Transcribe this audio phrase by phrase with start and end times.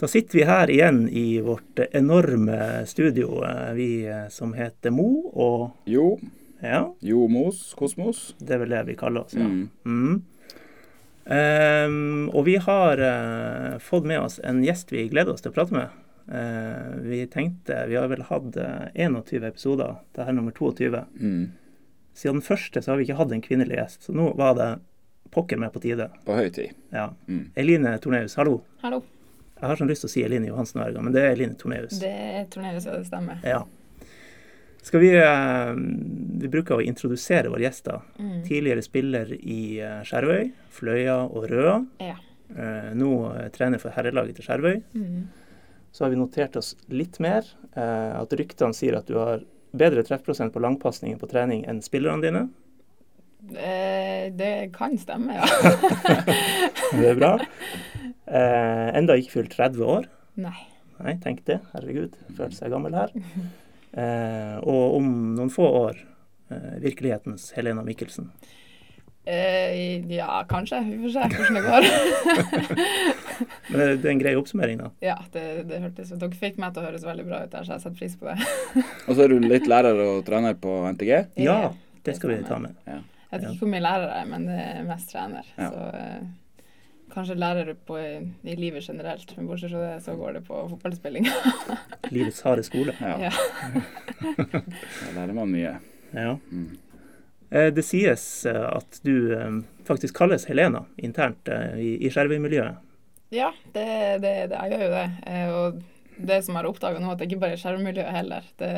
[0.00, 5.28] Da sitter vi her igjen i vårt enorme studio, eh, vi eh, som heter Mo,
[5.28, 6.18] og Jo.
[6.62, 7.74] ja, Jo Mos.
[7.76, 8.34] Kosmos.
[8.38, 9.34] det er vel det vi kaller oss.
[9.36, 9.44] Ja.
[9.44, 9.68] Mm.
[9.84, 10.22] Mm.
[11.30, 15.58] Um, og vi har uh, fått med oss en gjest vi gleder oss til å
[15.58, 15.92] prate med.
[16.32, 21.04] Uh, vi tenkte, vi har vel hatt uh, 21 episoder, det her er nummer 22.
[21.20, 21.52] Mm.
[22.16, 24.72] Siden den første så har vi ikke hatt en kvinnelig gjest, så nå var det
[25.30, 26.08] pokker meg på tide.
[26.24, 26.72] På høy tid.
[26.88, 27.10] Ja.
[27.28, 27.50] Mm.
[27.54, 28.62] Eline Torneus, hallo.
[28.80, 29.04] Hallo.
[29.60, 31.58] Jeg har sånn lyst til å si Eline Johansen hver gang, men det er Eline
[31.60, 31.98] Torneus.
[32.00, 33.42] Det er Torneus, ja, det stemmer.
[33.44, 33.60] Ja.
[34.80, 35.72] Skal vi eh,
[36.40, 38.00] Vi bruker å introdusere våre gjester.
[38.16, 38.38] Mm.
[38.46, 41.76] Tidligere spiller i eh, Skjervøy, Fløya og Røa.
[42.00, 42.16] Ja.
[42.56, 43.12] Eh, nå
[43.52, 44.80] trener for herrelaget til Skjervøy.
[44.96, 45.28] Mm.
[45.92, 47.44] Så har vi notert oss litt mer.
[47.74, 49.42] At ryktene sier at du har
[49.74, 52.44] bedre treffprosent på langpasninger på trening enn spillerne dine.
[53.48, 55.46] Eh, det kan stemme, ja.
[56.92, 57.32] Det er bra.
[58.30, 60.06] Eh, enda ikke fylt 30 år.
[60.40, 60.58] Nei.
[61.00, 61.58] Nei, tenk det.
[61.72, 63.16] Herregud, føler seg gammel her.
[63.90, 68.28] Eh, og om noen få år eh, virkelighetens Helena Mikkelsen.
[69.26, 70.78] Eh, ja, kanskje.
[70.86, 71.88] Vi får se hvordan det går.
[73.72, 74.92] Men det, er en grei oppsummering, da.
[75.04, 77.74] ja, det, det hørtes Dere fikk meg til å høres veldig bra ut der, så
[77.74, 78.38] jeg setter pris på det.
[79.08, 81.12] Og så er du litt lærer og trener på NTG.
[81.42, 81.72] Ja, Ja,
[82.06, 82.78] det skal vi ta med.
[82.86, 83.00] Ja.
[83.30, 85.50] Jeg vet ikke hvor mye lærer jeg er, men det er mest trener.
[85.58, 85.68] Ja.
[85.70, 86.22] Så eh,
[87.12, 89.32] kanskje lærer på, i livet generelt.
[89.36, 91.28] Men bortsett fra det, så går det på fotballspilling.
[92.14, 92.96] Livets harde skole.
[93.00, 93.16] Ja.
[93.28, 93.32] Ja.
[94.50, 95.76] Da lærer man mye.
[96.12, 96.36] Ja.
[96.50, 96.78] Mm.
[97.50, 102.86] Eh, Det sies eh, at du eh, faktisk kalles Helena internt i, i Skjervøy-miljøet.
[103.30, 103.86] Ja, det,
[104.22, 105.08] det, det, jeg gjør jo det.
[105.54, 105.82] Og
[106.26, 108.48] det som jeg har oppdaga nå, at det ikke bare er skjermmiljøet heller.
[108.58, 108.70] Det,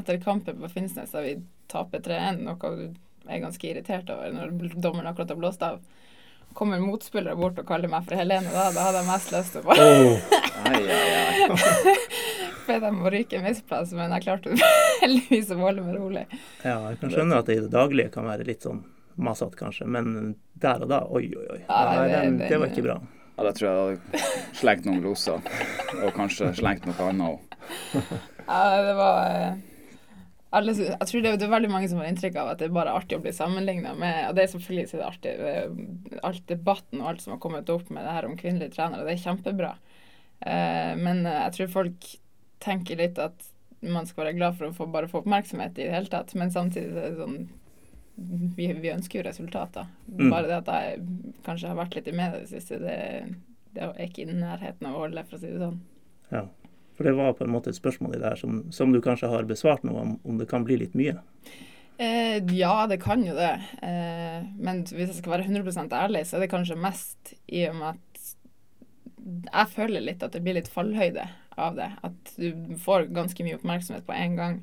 [0.00, 1.36] etter kampen på Finnsnes da vi
[1.70, 5.78] taper 3-1, noe du er ganske irritert over når dommeren akkurat har blåst av,
[6.54, 9.60] kommer motspillere bort og kaller meg for Helene, da, da hadde jeg mest lyst til
[9.60, 11.20] å bare
[12.66, 14.54] be dem å ryke en misplass, men jeg klarte
[15.02, 16.24] heldigvis å holde meg rolig.
[16.62, 18.82] Ja, jeg kan skjønne at det i det daglige kan være litt sånn
[19.20, 21.62] masete, kanskje, men der og da, oi, oi, oi.
[21.66, 22.98] Ja, det- det- det var ikke bra.
[23.36, 25.40] Ja, da tror jeg jeg hadde slengt noen gloser.
[26.04, 27.40] Og kanskje slengt noe annet òg.
[28.46, 29.52] Ja, det var eh,
[30.50, 32.74] alle, Jeg tror det, det er veldig mange som har inntrykk av at det er
[32.74, 35.34] bare artig å bli sammenligna med Og det er selvfølgelig så er artig.
[35.38, 39.06] eh, Alt debatten og alt som har kommet opp med det her om kvinnelige trenere,
[39.06, 39.70] det er kjempebra.
[40.40, 42.10] Eh, men eh, jeg tror folk
[42.60, 43.46] tenker litt at
[43.80, 46.34] man skal være glad for å få, bare få oppmerksomhet i det hele tatt.
[46.36, 47.38] Men samtidig så er det sånn
[48.56, 49.86] vi, vi ønsker jo resultater.
[50.10, 50.26] Mm.
[50.28, 51.06] Bare det at jeg
[51.46, 52.98] kanskje har vært litt i media i det siste, det,
[53.72, 55.78] det er ikke i nærheten av å holde, for å si det sånn.
[56.34, 56.42] Ja.
[57.00, 59.30] For det var på en måte et spørsmål i det her som, som du kanskje
[59.32, 61.14] har besvart nå, om, om det kan bli litt mye.
[61.96, 63.54] Eh, ja, det kan jo det.
[63.80, 67.78] Eh, men hvis jeg skal være 100% ærlig, så er det kanskje mest i og
[67.80, 68.06] med at
[69.20, 71.24] jeg føler litt at det blir litt fallhøyde
[71.56, 71.88] av det.
[72.04, 74.60] At du får ganske mye oppmerksomhet på en gang.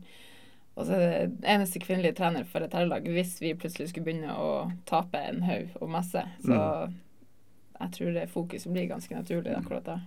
[0.77, 4.33] Og så er det eneste kvinnelige trener for et herrelag hvis vi plutselig skulle begynne
[4.37, 6.21] å tape en haug og masse.
[6.45, 6.57] Så
[7.77, 9.97] jeg tror det fokuset blir ganske naturlig akkurat da.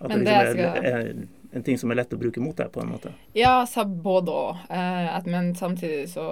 [0.00, 2.56] At Men det, liksom skal- er, er en ting som er lett å bruke mot
[2.56, 3.12] deg, på en måte.
[3.36, 4.62] Ja, så både òg.
[4.70, 6.26] Eh, men samtidig så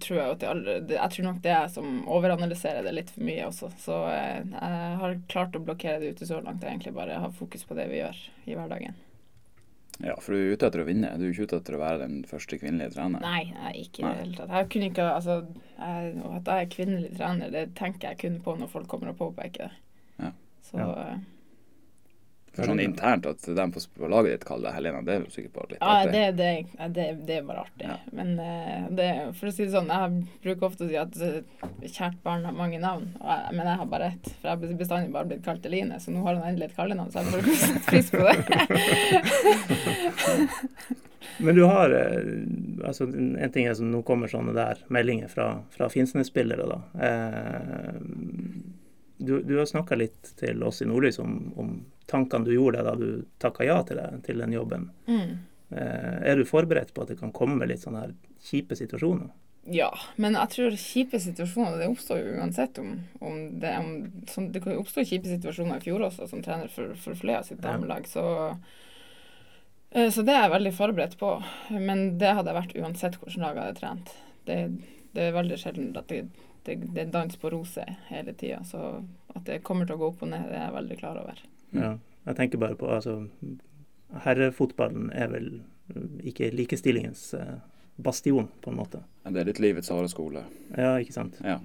[0.00, 2.94] tror jeg at det aldri det, Jeg tror nok det er jeg som overanalyserer det
[2.96, 3.72] litt for mye også.
[3.80, 6.62] Så eh, jeg har klart å blokkere det ute så langt.
[6.62, 9.02] Jeg egentlig bare har fokus på det vi gjør i hverdagen.
[10.02, 11.12] Ja, for du er ute etter å vinne.
[11.20, 13.22] Du er ikke ute etter å være den første kvinnelige treneren.
[13.22, 14.56] Nei, nei ikke i det hele tatt.
[14.56, 15.36] Jeg kunne ikke, altså,
[15.76, 19.20] jeg, At jeg er kvinnelig trener, det tenker jeg kun på når folk kommer og
[19.20, 19.78] påpeker det.
[20.18, 20.32] Ja.
[20.66, 21.14] Så Ja.
[22.54, 25.54] For sånn internt at de på, laget ditt kaller deg Helena, det er jo sikkert
[25.56, 26.50] bare litt Ja, det, det,
[26.94, 27.88] det, det er bare artig.
[27.88, 27.96] Ja.
[28.14, 29.08] Men eh, det,
[29.40, 30.06] for å si det sånn, jeg
[30.44, 31.40] bruker ofte å si at eh,
[31.88, 34.26] kjært barn har mange navn, jeg, men jeg har bare ett.
[34.36, 37.10] For jeg har bestandig bare blitt kalt Eline, så nå har han endelig et kallenavn,
[37.10, 38.36] så jeg får sette pris på det.
[41.38, 45.48] Men du har eh, altså En ting er som nå kommer sånne der meldinger fra,
[45.74, 46.78] fra Finnsnes-spillere, da.
[47.08, 47.94] Eh,
[49.24, 51.74] du, du har snakka litt til oss i Nordlys om, om
[52.10, 54.90] tankene du gjorde deg da du takka ja til, det, til den jobben.
[55.08, 55.38] Mm.
[55.70, 58.14] Eh, er du forberedt på at det kan komme litt sånne her
[58.44, 59.32] kjipe situasjoner?
[59.72, 59.88] Ja,
[60.20, 63.92] men jeg tror kjipe situasjoner det oppstår jo uansett om, om det om,
[64.28, 67.40] sånn, Det kan jo oppstå kjipe situasjoner i fjor også, som trener for, for Fløya
[67.46, 68.08] sitt damelag.
[68.10, 68.24] Så,
[69.90, 71.32] eh, så det er jeg veldig forberedt på.
[71.72, 74.14] Men det hadde jeg vært uansett hvilket lag jeg hadde trent.
[74.44, 74.58] Det,
[75.16, 76.26] det er veldig sjelden at det,
[76.68, 78.60] det, det er dans på roser hele tida.
[78.68, 78.84] Så
[79.32, 81.40] at det kommer til å gå opp og ned, det er jeg veldig klar over.
[81.74, 81.92] Ja,
[82.24, 83.18] jeg tenker bare på altså,
[84.24, 85.48] Herrefotballen er vel
[86.24, 87.56] ikke likestillingens eh,
[87.96, 89.02] bastion, på en måte.
[89.28, 90.44] Det er litt livets harde skole.
[90.76, 91.38] Ja, ikke sant?
[91.44, 91.60] Ja.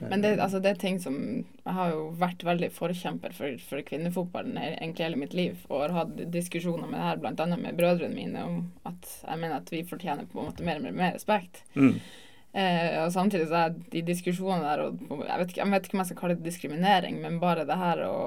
[0.00, 3.84] Men det, altså, det er ting som Jeg har jo vært veldig forkjemper for, for
[3.86, 5.60] kvinnefotballen egentlig hele mitt liv.
[5.68, 7.46] Og har hatt diskusjoner med det her bl.a.
[7.54, 8.58] med brødrene mine om
[8.88, 11.62] at jeg mener at vi fortjener på en måte mer og mer respekt.
[11.78, 12.00] Mm.
[12.54, 15.96] Eh, og samtidig så er de diskusjonene der og jeg vet, ikke, jeg vet ikke
[15.96, 18.18] om jeg skal kalle det diskriminering, men bare det her å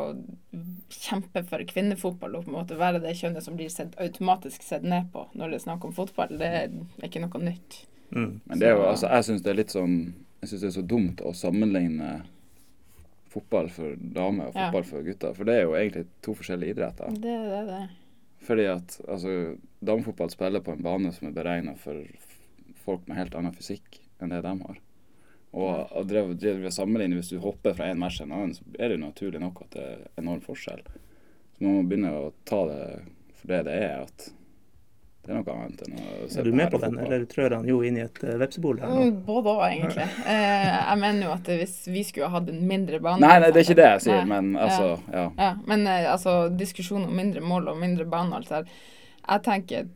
[0.92, 4.84] kjempe for kvinnefotball og på en måte være det kjønnet som blir sett, automatisk sett
[4.84, 6.74] ned på når det er snakk om fotball, det er
[7.08, 7.78] ikke noe nytt.
[8.12, 8.34] Mm.
[8.50, 9.96] Men det er jo, altså, jeg syns det er litt sånn
[10.38, 12.10] Jeg syns det er så dumt å sammenligne
[13.32, 14.68] fotball for damer og Ja.
[14.68, 15.34] fotball for gutter.
[15.36, 17.16] For det er jo egentlig to forskjellige idretter.
[17.16, 17.80] Det er det, det.
[18.48, 19.34] Fordi at altså,
[19.84, 22.04] damefotball spiller på en bane som er beregna for
[22.86, 24.80] folk med helt annen fysikk enn det de har.
[25.58, 28.66] Og å drev, drive sammenligne hvis du hopper fra en match til en annen, så
[28.78, 30.82] er det jo naturlig nok at det er enorm forskjell.
[31.56, 32.82] Så man må begynne å ta det
[33.38, 34.28] for det det er, at
[35.28, 37.58] det er noe annet enn å se Er du med på på den, eller trør
[37.58, 39.08] han jo inn i et eh, vepsebol her nå?
[39.10, 40.06] Mm, Både òg, egentlig.
[40.34, 43.50] Eh, jeg mener jo at hvis vi skulle ha hatt en mindre bane Nei, nei,
[43.52, 44.30] det er ikke det jeg sier, Nei.
[44.32, 45.26] men altså, ja.
[45.36, 48.86] Ja, men eh, altså, diskusjon om mindre mål og mindre bane og alt det der
[49.28, 49.88] Jeg tenker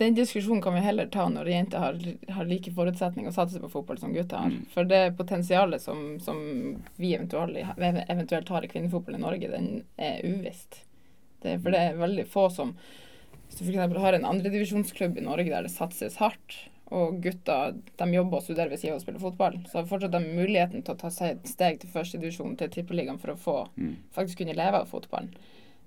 [0.00, 1.98] den diskusjonen kan vi heller ta når jenter har,
[2.32, 4.52] har like forutsetninger og satser på fotball som gutter har.
[4.52, 4.66] Mm.
[4.72, 6.38] For det potensialet som, som
[6.96, 10.82] vi eventuelt, eventuelt har i kvinnefotball i Norge, den er uvisst.
[11.42, 12.72] Det, for det er veldig få som
[13.46, 13.98] Hvis du f.eks.
[14.02, 16.56] har en andredivisjonsklubb i Norge der det satses hardt,
[16.94, 20.14] og gutter de jobber og studerer ved siden av å spille fotball, så har fortsatt
[20.14, 23.56] de muligheten til å ta seg et steg til førstedivisjon til tippeligaen for å få
[23.76, 23.96] Mm.
[24.14, 25.34] faktisk kunne leve av fotballen.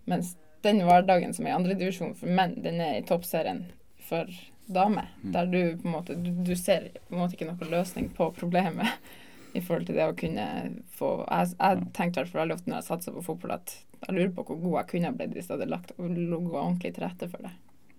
[0.06, 3.66] Mens den hverdagen som er i andredivisjon for menn, den er i toppserien
[4.10, 4.28] for
[4.70, 5.08] damer.
[5.24, 5.32] Mm.
[5.34, 8.30] Der du på en måte du, du ser på en måte ikke noen løsning på
[8.38, 8.92] problemet
[9.58, 10.46] i forhold til det å kunne
[10.94, 13.74] få Jeg, jeg tenkte hvert veldig ofte når jeg satsa på fotball, at
[14.06, 17.04] jeg lurer på hvor god jeg kunne blitt hvis jeg hadde lagt ligget ordentlig til
[17.08, 17.56] rette for det.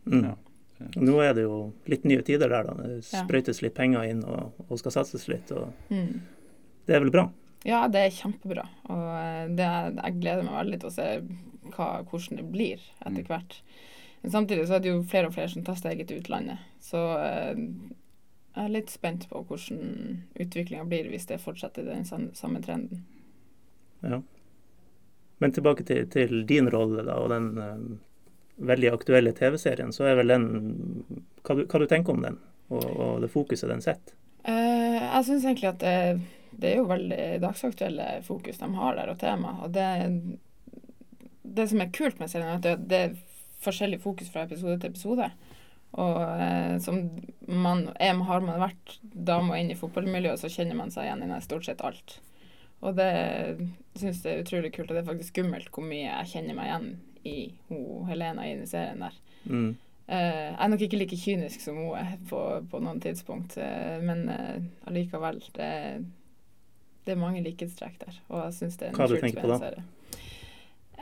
[0.07, 0.23] Mm.
[0.31, 0.37] Ja.
[0.97, 1.57] Nå er det jo
[1.93, 2.73] litt nye tider der, da.
[2.81, 3.25] Det Ja.
[3.27, 5.51] sprøytes litt penger inn og, og skal satses litt.
[5.53, 6.21] og Mm.
[6.87, 7.27] Det er vel bra?
[7.69, 8.65] Ja, det er kjempebra.
[8.89, 9.67] Og eh, det,
[9.99, 11.09] jeg gleder meg veldig til å se
[11.77, 13.27] hva, hvordan det blir etter Mm.
[13.29, 13.63] hvert.
[14.23, 16.59] Men samtidig så er det jo flere og flere som tar steget til utlandet.
[16.81, 17.57] Så eh,
[18.55, 23.05] jeg er litt spent på hvordan utviklinga blir hvis det fortsetter den samme, samme trenden.
[24.03, 24.21] Ja.
[25.39, 27.79] Men tilbake til, til din rolle da, og den eh,
[28.61, 29.93] veldig aktuelle TV-serien.
[29.93, 30.49] Så er vel den
[31.47, 32.37] hva du, hva du tenker om den,
[32.69, 34.17] og, og det fokuset den setter?
[34.45, 35.97] Eh, jeg syns egentlig at det,
[36.61, 39.57] det er jo veldig dagsaktuelle fokus de har der, og tema.
[39.65, 39.89] Og det,
[41.56, 43.17] det som er kult med serien, er at det, er
[43.64, 45.29] forskjellig fokus fra episode til episode.
[46.00, 47.02] Og eh, som
[47.50, 51.26] man er, har man vært dame og inn i fotballmiljøet, så kjenner man seg igjen
[51.26, 52.20] i stort sett alt.
[52.81, 53.11] Og det
[53.99, 56.70] syns jeg er utrolig kult, og det er faktisk skummelt hvor mye jeg kjenner meg
[56.70, 56.91] igjen
[57.29, 57.37] i
[57.69, 59.19] ho, Helena i den serien der.
[59.44, 59.75] Mm.
[60.11, 64.00] Eh, jeg er nok ikke like kynisk som hun er på, på noen tidspunkt, eh,
[64.02, 65.43] men eh, allikevel.
[65.55, 65.70] Det,
[67.05, 69.47] det er mange likhetstrekk der, og jeg syns det er en Hva du utrolig tenker
[69.47, 69.61] på da?
[69.67, 69.85] serie.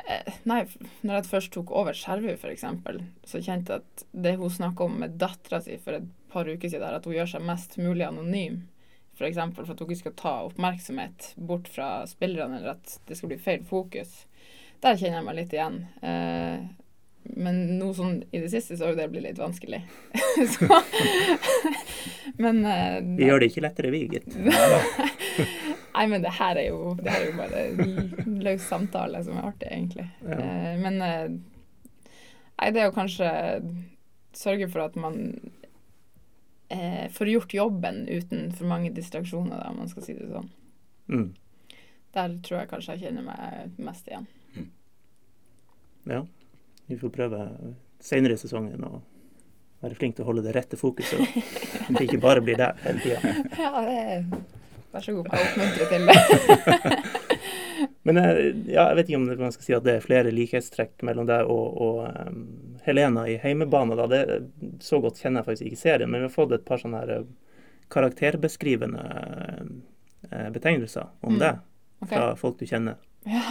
[0.09, 0.63] Eh, nei,
[1.05, 2.65] når jeg først tok over Skjervøy, f.eks.,
[3.29, 6.71] så kjente jeg at det hun snakka om med dattera si for et par uker
[6.71, 8.63] siden, at hun gjør seg mest mulig anonym,
[9.19, 9.37] f.eks.
[9.37, 13.35] For, for at hun ikke skal ta oppmerksomhet bort fra spillerne, eller at det skal
[13.35, 14.23] bli feil fokus,
[14.81, 15.81] der kjenner jeg meg litt igjen.
[16.01, 16.69] Eh,
[17.37, 19.83] men nå sånn i det siste så har jo det blitt litt vanskelig.
[20.55, 20.81] så,
[22.43, 24.33] men eh, Vi gjør det ikke lettere, vi, gitt.
[25.95, 29.49] Nei, men det her er jo, det her er jo bare løs samtale som er
[29.51, 30.09] artig, egentlig.
[30.23, 30.39] Ja.
[30.39, 31.31] Eh, men eh,
[32.59, 33.29] Nei, det er jo kanskje
[34.35, 35.19] sørge for at man
[36.75, 40.49] eh, får gjort jobben uten for mange distraksjoner, da, om man skal si det sånn.
[41.09, 41.29] Mm.
[42.17, 44.27] Der tror jeg kanskje jeg kjenner meg mest igjen.
[46.09, 46.25] Ja.
[46.89, 47.47] Vi får prøve
[48.01, 49.01] senere i sesongen å
[49.83, 51.21] være flink til å holde det rette fokuset.
[51.89, 53.35] og ikke bare blir der hele tida.
[53.63, 54.25] Ja, det er
[54.93, 55.27] Vær så god.
[55.33, 56.19] Jeg oppmuntrer til det.
[58.09, 58.39] Men eh,
[58.73, 61.27] ja, jeg vet ikke om det- man skal si at det er flere likhetstrekk mellom
[61.29, 62.39] deg og, og um,
[62.87, 63.99] Helena i heimebane.
[63.99, 64.07] Da.
[64.09, 64.23] Det,
[64.83, 67.13] så godt kjenner jeg faktisk ikke serien, men vi har fått et par sånne her
[67.19, 67.29] eh,
[67.93, 69.05] karakterbeskrivende
[70.33, 71.39] uh, betegnelser om Mm.
[71.45, 71.61] deg
[72.03, 72.17] okay.
[72.17, 72.97] fra folk du kjenner.
[73.29, 73.45] Ja.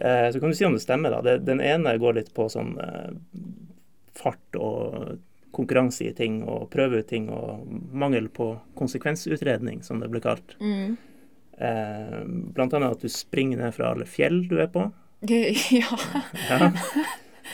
[0.00, 1.10] uh, så kan du si om det stemmer.
[1.14, 1.20] da.
[1.28, 3.12] Det, den ene går litt på sånn uh,
[4.18, 5.18] fart og
[5.58, 10.54] konkurranse i ting og prøve ut ting og mangel på konsekvensutredning, som det ble kalt.
[10.62, 10.96] Mm.
[11.58, 12.18] Eh,
[12.54, 14.86] blant annet at du springer ned fra alle fjell du er på.
[15.28, 15.98] ja.
[16.48, 16.70] Ja.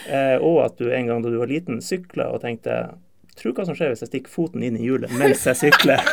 [0.05, 2.99] Eh, og at du en gang da du var liten, sykla og tenkte
[3.35, 5.99] Tro hva som skjer hvis jeg stikker foten inn i hjulet mens jeg sykler.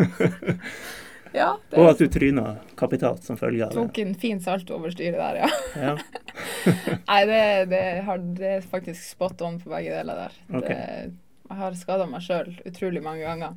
[1.34, 1.50] ja.
[1.70, 3.78] Det Og at du tryna kapitalt som følge av det.
[3.80, 5.50] tok en fin salt over styret der, ja.
[5.76, 5.96] Ja.
[7.10, 10.38] Nei, det, det, har, det er faktisk spot on på begge deler der.
[10.60, 10.74] Okay.
[10.74, 11.12] Det,
[11.50, 13.54] jeg har skada meg sjøl utrolig mange ganger.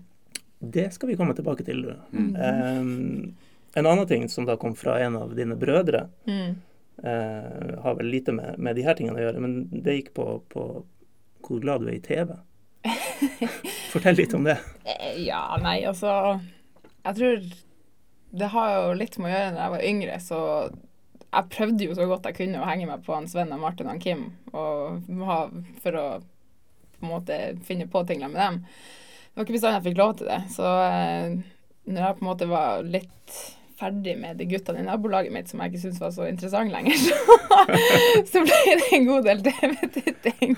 [0.64, 1.84] Det skal vi komme tilbake til.
[2.16, 2.30] Mm.
[2.40, 3.36] Um,
[3.76, 6.56] en annen ting som da kom fra en av dine brødre, Mm.
[7.04, 10.28] uh, har vel lite med, med de her tingene å gjøre, men det gikk på,
[10.54, 10.66] på
[11.44, 12.32] hvor glad du er i TV.
[13.94, 14.58] Fortell litt om det.
[14.86, 16.40] Eh, Ja, nei, altså
[17.04, 17.44] Jeg tror
[18.34, 20.40] det har jo litt med å gjøre når jeg var yngre, så
[21.34, 23.90] jeg prøvde jo så godt jeg kunne å henge meg på han Sven og Martin
[23.90, 25.40] og Kim og ha,
[25.82, 26.06] for å
[27.04, 28.62] på en måte finne på ting med dem.
[28.64, 30.40] Det var ikke bestandig jeg fikk lov til det.
[30.54, 31.36] Så eh,
[31.90, 33.42] når jeg på en måte var litt
[33.84, 36.96] ferdig med de guttene i nabolaget mitt som jeg ikke syntes var så interessant lenger,
[37.04, 37.18] så,
[38.30, 40.56] så ble det en god del TV-titting.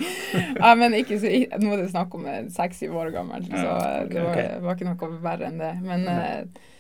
[0.59, 1.31] Ja, men ikke så,
[1.63, 5.11] nå er det snakk om seks-syv år gammel, så eh, det var, var ikke noe
[5.25, 5.73] verre enn det.
[5.87, 6.71] Men eh,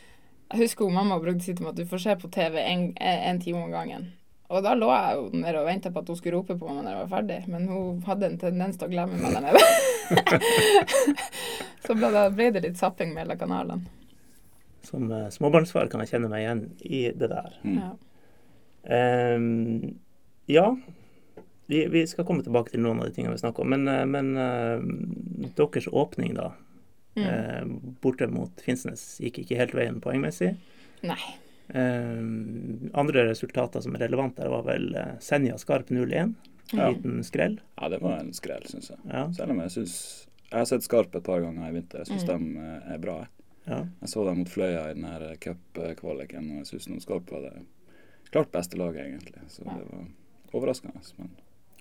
[0.55, 2.85] jeg husker mamma brukte å si til meg at du får se på TV en,
[2.95, 4.07] en time om gangen.
[4.53, 6.83] Og da lå jeg jo nede og venta på at hun skulle rope på meg
[6.85, 9.61] når jeg var ferdig, men hun hadde en tendens til å glemme meg der nede.
[11.85, 13.93] så ble det, ble det litt zapping mellom kanalene.
[14.85, 17.57] Som uh, småbarnsfar kan jeg kjenne meg igjen i det der.
[17.65, 17.79] Mm.
[17.81, 17.89] Ja.
[18.95, 19.95] Ehm,
[20.45, 20.67] ja,
[21.65, 23.73] vi, vi skal komme tilbake til noen av de tingene vi snakker om.
[23.73, 26.51] Men, eh, men uh, deres åpning, da,
[27.15, 27.25] Mm.
[27.25, 30.57] eh, borte mot Finnsnes, gikk ikke helt veien poengmessig.
[31.03, 31.19] Nei.
[31.73, 36.35] Ehm, andre resultater som er relevante der, var vel eh, Senja Skarp 0-1.
[36.73, 36.89] En Ja.
[36.89, 37.59] liten skrell.
[37.79, 38.97] Ja, det var en skrell, syns jeg.
[39.05, 41.99] Ja, Selv om jeg syns Jeg har sett Skarp et par ganger i vinter.
[42.03, 42.53] Jeg syns Mm.
[42.53, 43.27] de eh, er bra.
[43.67, 43.79] ja.
[44.01, 47.65] Jeg så dem mot Fløya i den her cupkvaliken, og jeg syns Skarp var det
[48.31, 49.41] klart beste laget, egentlig.
[49.49, 49.73] Så Ja.
[49.73, 50.05] det var
[50.53, 51.01] overraskende.
[51.17, 51.29] Men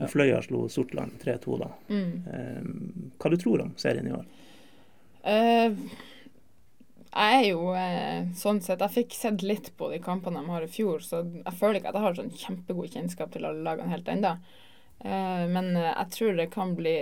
[0.00, 0.07] Ja.
[0.07, 1.69] Fløya slo Sortland 3-2, da.
[1.88, 3.12] Mm.
[3.19, 4.25] Hva du tror om serien i år?
[5.25, 5.73] Eh,
[7.14, 10.66] jeg er jo eh, sånn sett Jeg fikk sett litt på de kampene de har
[10.66, 13.95] i fjor, så jeg føler ikke at jeg har sånn kjempegod kjennskap til alle lagene
[13.95, 14.35] helt ennå.
[15.00, 16.99] Eh, men jeg tror det kan bli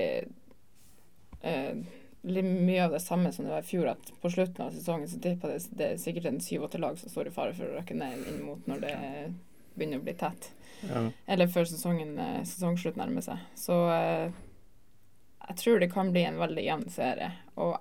[1.42, 5.08] litt mye av det samme som det var i fjor, at på slutten av sesongen
[5.10, 7.66] så tipper jeg det, det er sikkert en syv-åtte lag som står i fare for
[7.66, 8.92] å røkke ned inn mot når det
[9.74, 10.52] begynner å bli tett.
[10.86, 11.02] Ja.
[11.26, 12.14] Eller før sesongen,
[12.46, 13.42] sesongslutt nærmer seg.
[13.58, 17.32] Så jeg tror det kan bli en veldig jevn serie.
[17.60, 17.78] Og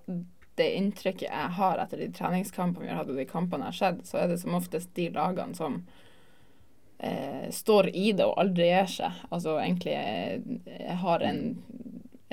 [0.60, 3.80] det inntrykket jeg har etter de treningskampene vi har hatt og de kampene jeg har
[3.80, 5.80] sett, så er det som oftest de lagene som
[7.00, 9.24] eh, står i det og aldri gir seg.
[9.32, 11.42] Altså egentlig eh, har en,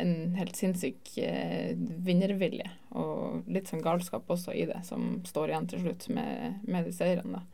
[0.03, 2.69] en helt sinnssyk eh, vinnervilje.
[2.99, 6.95] Og litt sånn galskap også i det, som står igjen til slutt med, med de
[6.97, 7.45] seirene.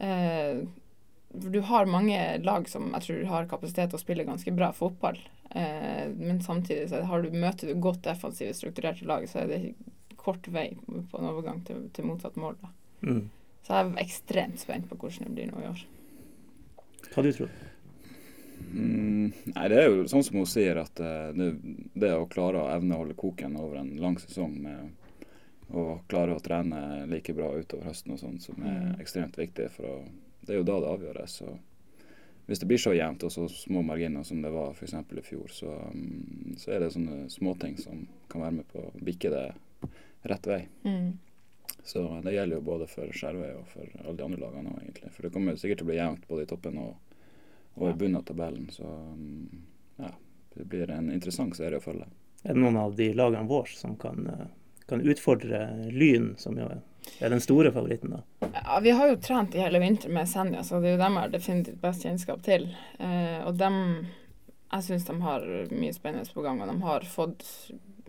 [0.00, 0.62] Eh,
[1.32, 5.18] du har mange lag som jeg tror har kapasitet til å spille ganske bra fotball.
[5.50, 9.60] Eh, men samtidig så har du, møter du godt defensive, strukturerte lag, så er det
[10.20, 12.58] kort vei på en overgang til, til motsatt mål.
[12.60, 12.72] Da.
[13.06, 13.24] Mm.
[13.62, 15.84] Så jeg er ekstremt spent på hvordan det blir nå i år.
[17.10, 17.50] Hva du tror
[18.70, 21.50] mm, Nei, det er jo sånn som hun sier, at eh, det,
[21.94, 26.34] det å klare å evne å holde koken over en lang sesong med å klare
[26.34, 29.00] å trene like bra utover høsten og sånn, som er Mm.
[29.00, 29.70] ekstremt viktig.
[29.70, 29.96] for å
[30.40, 31.34] Det er jo da det avgjøres.
[31.42, 31.56] Så
[32.50, 34.94] hvis det blir så jevnt og så små marginer som det var f.eks.
[34.94, 38.94] i fjor, så, mm, så er det sånne småting som kan være med på å
[39.06, 39.44] bikke det
[40.30, 40.64] rett vei.
[40.82, 41.12] Mm.
[41.86, 45.12] Så det gjelder jo både for Skjervøy og for alle de andre lagene òg, egentlig.
[45.14, 47.22] For det kommer sikkert til å bli jevnt både i toppen og,
[47.76, 48.66] og i bunnen av tabellen.
[48.74, 49.62] Så mm,
[50.02, 50.10] ja,
[50.56, 52.10] det blir en interessant serie å følge.
[52.42, 54.46] Er det noen av de lagene våre som kan, eh,
[54.90, 56.82] kan utfordre Lyn, som jo er
[57.20, 58.50] er den store favoritten, da?
[58.54, 61.18] Ja, vi har jo trent i hele vinter med Senja, så det er jo dem
[61.18, 62.70] jeg har definitivt best kjennskap til.
[62.98, 63.78] Eh, og dem
[64.70, 67.42] Jeg syns de har mye spennende på gang, og de har fått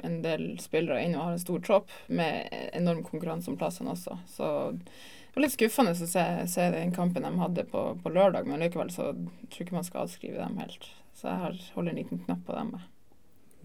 [0.05, 4.17] en del spillere inn og har en stor tropp med enorm konkurranse om plassene også.
[4.29, 8.45] Så det var litt skuffende å se, se den kampen de hadde på, på lørdag,
[8.45, 10.85] men likevel så tror jeg ikke man skal avskrive dem helt.
[11.17, 12.75] Så jeg holder en liten knapp på dem.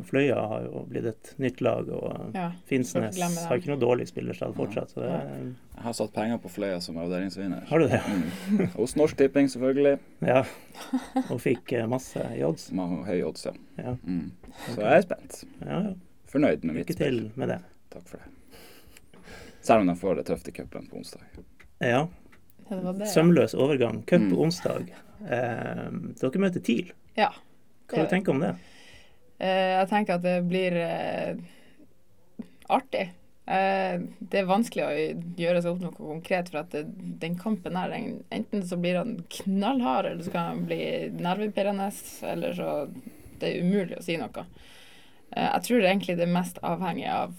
[0.04, 2.50] Fløya har jo blitt et nytt lag, og Ja.
[2.68, 4.90] Finnsnes har ikke noe dårlig spillerstall fortsatt.
[4.92, 7.64] Så det, Jeg har satt penger på Fløya som avdelingsvinner.
[7.68, 8.00] har du det?
[8.04, 8.66] Mm.
[8.74, 9.98] Hos Norsk Tipping, selvfølgelig.
[10.22, 10.44] Ja.
[11.30, 12.68] Og fikk eh, masse i odds.
[12.70, 13.52] Høye høy odds, ja.
[13.78, 13.96] Ja.
[14.04, 14.32] Mm.
[14.74, 15.44] Så jeg er spent.
[15.64, 15.94] ja, ja.
[16.26, 17.18] Fornøyd med mitt Lykke spill.
[17.30, 17.58] til med det.
[17.90, 18.30] Takk for det.
[19.62, 21.20] Selv om de får det tøft i cupen på onsdag.
[21.80, 22.06] Ja.
[22.68, 23.12] Det var det, ja.
[23.12, 24.02] Sømløs overgang.
[24.06, 24.36] Cup Mm.
[24.38, 24.90] onsdag.
[25.22, 26.92] Eh, dere møter TIL.
[27.16, 27.30] Ja.
[27.88, 28.56] Hva du tenker om det?
[29.38, 31.36] Eh, jeg tenker at det blir eh,
[32.72, 33.10] artig.
[33.46, 34.94] Eh, det er vanskelig å
[35.38, 36.86] gjøre seg opp noe konkret, for at det,
[37.22, 40.80] den kampen her, enten så blir han knallhard, eller så kan han bli
[41.18, 41.90] nervepirrende,
[42.32, 42.72] eller så
[43.36, 44.46] Det er umulig å si noe.
[45.36, 47.34] Jeg tror egentlig det er mest avhengig av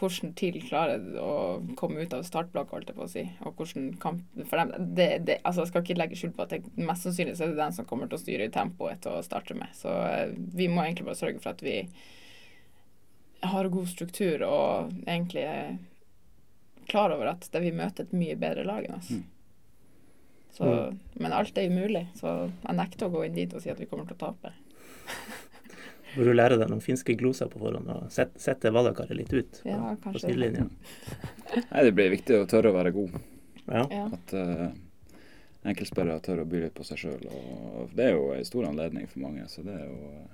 [0.00, 1.32] hvordan TIL klarer å
[1.78, 3.24] komme ut av startblokka, holdt jeg på å si.
[3.46, 6.54] Og hvordan kamp For dem, det, det, altså jeg skal ikke legge skjul på at
[6.54, 9.24] det, mest sannsynlig så er det den som kommer til å styre tempoet til å
[9.26, 9.74] starte med.
[9.76, 11.76] Så eh, vi må egentlig bare sørge for at vi
[13.40, 15.76] har god struktur og egentlig er
[16.90, 19.12] klar over at det vi møter et mye bedre lag enn oss.
[19.14, 19.28] Mm.
[20.50, 20.66] Så,
[21.14, 23.86] Men alt er umulig, så jeg nekter å gå inn dit og si at vi
[23.88, 24.52] kommer til å tape.
[26.16, 29.60] Bør du lære deg noen finske gloser på forhånd og sette, sette Vallakaret litt ut
[29.62, 30.64] på, Ja, på sidelinja?
[31.72, 33.16] Nei, det blir viktig å tørre å være god.
[33.70, 33.84] Ja.
[34.10, 34.68] At uh,
[35.70, 37.24] enkeltspillere tør å by litt på seg sjøl.
[37.94, 40.28] Det er jo en stor anledning for mange, så det er jo uh,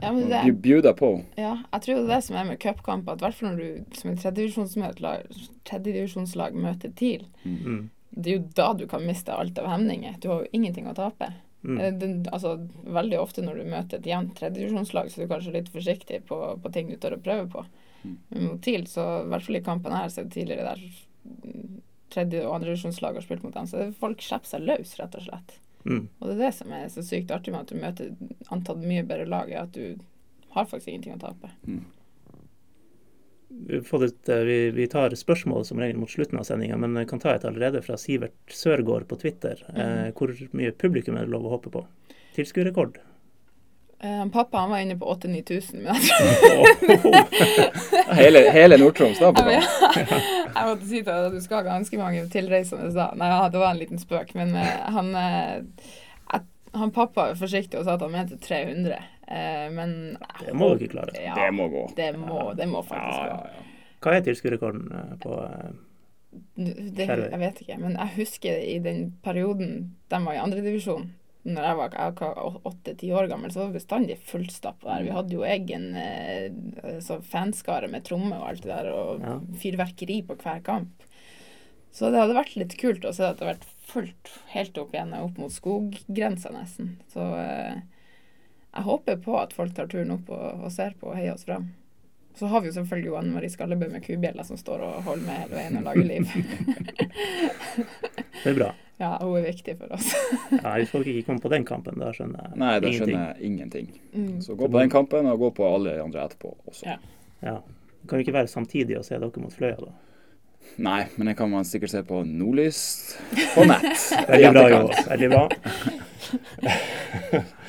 [0.00, 1.10] Ja, men å det, bjuda på.
[1.40, 3.60] ja, jeg tror det er det som er med cupkamper, at i hvert fall når
[3.60, 7.88] du som et tredjedivisjonslag tredjedivisjonslag møter TIL, Mm.
[8.16, 10.16] det er jo da du kan miste alt av hemninger.
[10.20, 11.32] Du har jo ingenting å tape.
[11.62, 11.80] Mm.
[11.80, 15.54] Eh, Den, altså, veldig ofte når du møter et jevnt tredjedivisjonslag, så er du kanskje
[15.58, 17.64] litt forsiktig på, på ting du tør å prøve på.
[18.02, 18.16] Mm.
[18.28, 20.84] Men mot TIL, så i hvert fall i kampen her, så er det tidligere der
[20.84, 25.26] mm, tredje- og andredivisjonslag har spilt mot dem, så folk slipper seg løs, rett og
[25.26, 25.56] slett.
[25.84, 26.04] Mm.
[26.18, 29.04] Og det er det som er så sykt artig med at du møter antatt mye
[29.08, 30.00] bedre lag, er at du
[30.56, 31.52] har faktisk ingenting å tape.
[31.66, 31.99] Har
[33.84, 37.22] fått eh, vi, vi tar spørsmål som regel mot slutten av sendinga, men jeg kan
[37.22, 39.62] ta et allerede fra Sivert Sørgaard på Twitter.
[39.74, 41.84] Eh, hvor mye publikum er det lov å håpe på?
[42.36, 43.00] Tilskuerrekord?
[44.00, 49.44] Eh, pappa han var inne på 8000-9000, men jeg tror Hele, hele Nord-Troms da på
[49.44, 50.06] Ja, jeg,
[50.54, 53.10] jeg måtte si til deg at du skal ha ganske mange tilreisende da.
[53.18, 55.12] Nei, ja, det var en liten spøk, men eh, han,
[56.72, 58.96] han pappa var forsiktig og sa at han mente 300.
[59.30, 59.92] Eh, men
[60.40, 61.14] Det må ikke klare.
[61.22, 61.84] Ja, Det må gå.
[61.96, 63.68] Det må, det må Ja, faktisk ja, gå.
[64.00, 65.70] Hva er tilskuerrekorden eh, på eh,
[66.56, 71.08] Det, jeg vet ikke, men jeg husker i den perioden de var i andredivisjon,
[71.48, 75.06] når jeg var var åtte-ti år gammel, så var det bestandig fullstappa der.
[75.06, 79.38] Vi hadde jo egen eh, så fanskare med tromme og alt det der, og Ja.
[79.62, 81.06] fyrverkeri på hver kamp.
[81.90, 84.92] Så det hadde vært litt kult å se at det hadde vært fullt helt opp
[84.94, 86.92] igjen, opp mot skoggrensa nesten.
[87.10, 87.80] Så eh,
[88.70, 91.46] jeg håper på at folk tar turen opp og, og ser på og heier oss
[91.48, 91.70] fram.
[92.38, 95.40] Så har vi jo selvfølgelig Anne Marie Skallebø med kubjella som står og holder med
[95.42, 96.24] hele veien og lager liv.
[98.44, 98.70] Det er bra.
[99.00, 100.12] Ja, hun er viktig for oss.
[100.62, 103.50] Ja, hvis folk ikke kommer på den kampen, da skjønner jeg Nei, da skjønner jeg
[103.50, 103.90] ingenting.
[104.12, 104.38] Mm.
[104.44, 106.86] Så gå på den kampen, og gå på alle de andre etterpå også.
[106.86, 106.96] Ja.
[107.40, 107.56] Ja.
[108.00, 109.92] Det kan jo ikke være samtidig å se dere mot Fløya, da.
[110.80, 112.80] Nei, men det kan man sikkert se på Nordlys
[113.56, 114.04] på nett.
[114.28, 114.82] Veldig bra, Jo.
[115.08, 115.48] Veldig bra.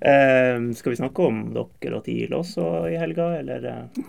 [0.00, 3.64] eh, skal vi snakke om dere og TIL også i helga, eller?
[3.64, 4.04] eh?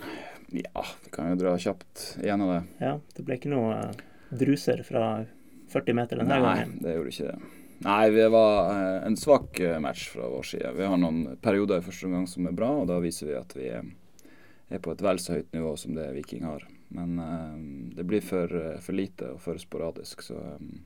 [0.63, 2.61] Ja, vi kan jo dra kjapt gjennom det.
[2.81, 4.03] Ja, det ble ikke noe eh,
[4.39, 5.23] druser fra
[5.69, 6.77] 40 meter denne Nei, gangen.
[6.81, 7.55] det gjorde ikke det.
[7.85, 10.73] Nei, det var eh, en svak match fra vår side.
[10.75, 13.55] Vi har noen perioder i første omgang som er bra, og da viser vi at
[13.55, 13.87] vi er,
[14.81, 16.65] på et vel så høyt nivå som det Viking har.
[16.89, 17.57] Men eh,
[17.99, 18.49] det blir for,
[18.81, 20.79] for lite og for sporadisk, så um,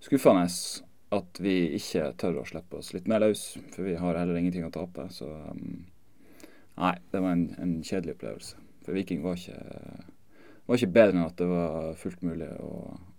[0.00, 0.46] skuffende
[1.10, 3.42] at vi ikke tør å slippe oss litt mer løs,
[3.74, 5.08] for vi har heller ingenting å tape.
[5.14, 5.80] Så um,
[6.78, 8.60] nei, det var en, en kjedelig opplevelse.
[8.86, 9.58] For Viking var ikke,
[10.66, 12.70] var ikke bedre enn at det var fullt mulig å,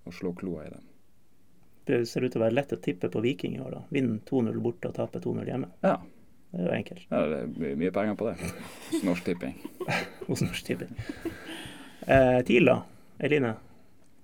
[0.08, 0.88] å slå kloa i dem.
[1.89, 3.82] Det ser ut til å være lett å tippe på Viking i år, da.
[3.91, 5.71] Vinne 2-0 borte og tape 2-0 hjemme.
[5.84, 5.97] Ja,
[6.51, 8.51] Det er jo enkelt Ja, det blir mye penger på det.
[8.91, 9.58] Hos Norsk Tipping.
[10.30, 10.95] hos Norsk Tipping.
[12.08, 12.77] Eh, TIL, da?
[13.19, 13.56] Eline,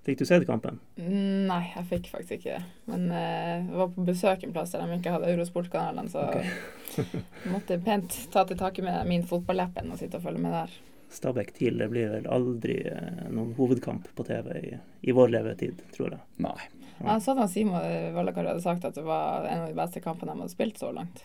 [0.08, 0.80] fikk du sett kampen?
[0.98, 2.64] Nei, jeg fikk faktisk ikke det.
[2.88, 7.06] Men eh, jeg var på besøk en plass der de ikke hadde Eurosport-kanalen, så jeg
[7.54, 10.76] måtte pent ta til taket med min fotballappen og sitte og følge med der.
[11.12, 14.74] Stabæk-TIL det blir vel aldri eh, noen hovedkamp på TV i,
[15.08, 16.24] i vår levetid, tror jeg.
[16.44, 16.58] Nei.
[16.98, 20.02] Jeg så at han Simon Vallakar hadde sagt at det var en av de beste
[20.02, 21.22] kampene de hadde spilt så langt.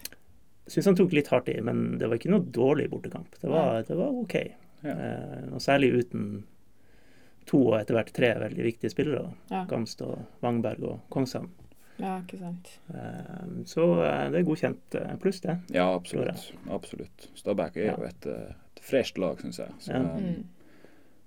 [0.67, 3.33] Syns han tok litt hardt i, men det var ikke noe dårlig bortekamp.
[3.41, 4.35] Det var, det var OK.
[4.83, 4.93] Ja.
[4.93, 6.43] Eh, og særlig uten
[7.45, 9.33] to og etter hvert tre veldig viktige spillere.
[9.51, 11.49] Ja, Gamst og Wangberg og Kongshamn.
[11.99, 12.71] ja ikke sant.
[12.93, 15.57] Eh, så eh, det er godkjent eh, pluss, det.
[15.75, 16.51] Ja, absolutt.
[16.69, 17.29] absolutt.
[17.35, 17.95] Stabæk er Ja.
[17.97, 19.69] jo et, eh, et fresht lag, syns jeg.
[19.79, 19.99] Så Ja.
[19.99, 20.43] um, Mm.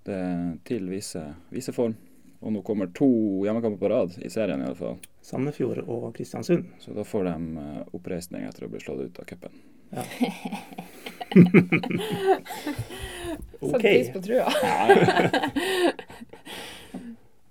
[0.04, 1.96] det til viser, viser form.
[2.42, 3.06] Og nå kommer to
[3.44, 4.98] hjemmekamper på rad i serien, i alle fall.
[5.22, 6.64] Sandefjord og Kristiansund.
[6.78, 9.50] Så da får de oppreisning etter å bli slått ut av cupen.
[9.92, 10.02] Ja.
[13.60, 13.80] OK.
[13.80, 14.52] pris på trua.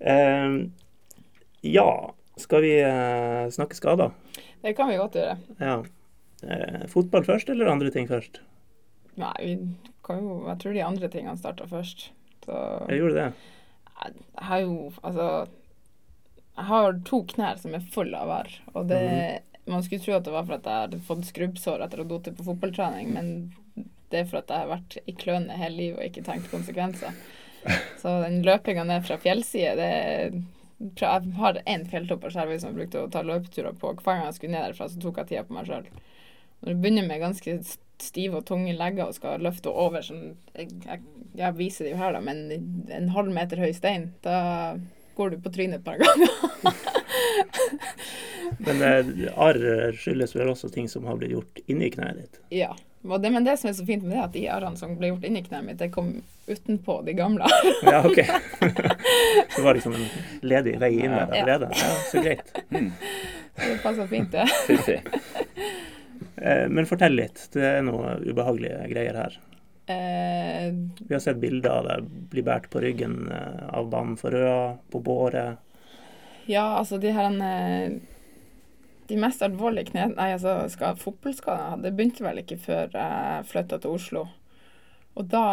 [0.05, 0.57] Eh,
[1.65, 1.89] ja,
[2.37, 4.11] skal vi eh, snakke skader?
[4.61, 5.37] Det kan vi godt gjøre.
[5.59, 5.79] Ja.
[6.43, 8.41] Eh, fotball først, eller andre ting først?
[9.15, 9.55] Nei, vi
[10.05, 12.09] kan jo Jeg tror de andre tingene starta først.
[12.45, 12.55] Så
[12.89, 13.33] Jeg gjorde det.
[14.03, 15.47] jeg har jo Altså
[16.57, 20.25] Jeg har to knær som er fulle av arr, og det Man skulle tro at
[20.27, 23.31] det var for at jeg hadde fått skrubbsår etter å ha datt på fotballtrening, men
[24.11, 27.15] det er for at jeg har vært i kløne hele livet og ikke tenkt konsekvenser.
[28.01, 30.43] Så den løpinga ned fra fjellside, det
[30.99, 33.93] Jeg har én fjelltopp på Skjervøy som jeg brukte å ta løpeturer på.
[33.95, 35.87] Hver gang jeg skulle ned derfra, så tok jeg tida på meg sjøl.
[36.61, 37.55] Når du begynner med ganske
[38.03, 41.03] stive og tunge legger og skal løfte over sånn jeg, jeg,
[41.39, 44.75] jeg viser det jo her, da, men en halv meter høy stein, da
[45.15, 46.29] går du på trynet et par ganger.
[48.65, 49.07] Men eh,
[49.41, 52.41] arr skyldes vel også ting som har blitt gjort inni kneet ditt?
[52.63, 52.75] ja.
[53.05, 55.11] Og det, men det som er så fint med det, at de arrene som ble
[55.11, 56.07] gjort inni kneet mitt, det kom
[56.47, 57.47] utenpå de gamle.
[57.83, 58.19] Ja, OK.
[59.55, 60.05] Så var det liksom en
[60.45, 61.69] ledig vei inn der allerede?
[61.73, 62.51] Ja, så greit.
[62.69, 64.45] Det passer fint, det.
[64.67, 64.99] Fiffig.
[66.37, 67.47] Eh, Men fortell litt.
[67.53, 69.37] Det er noe ubehagelige greier her.
[69.91, 74.33] Eh, Vi har sett bilder av deg bli båret på ryggen eh, av banen for
[74.35, 75.57] Røa, på båret.
[76.49, 77.39] ja, altså de her
[79.07, 80.07] De mest alvorlige kne...
[80.17, 84.23] Nei, altså skal, fotballskader jeg hadde, begynte vel ikke før jeg flytta til Oslo.
[85.15, 85.43] Og da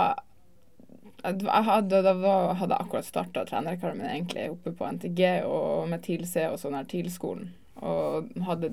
[1.22, 6.02] jeg hadde, da var, hadde akkurat starta trenerkarrieren min egentlig oppe på NTG og med
[6.02, 7.52] TIL-C og sånn her TIL-skolen.
[7.82, 8.72] Og hadde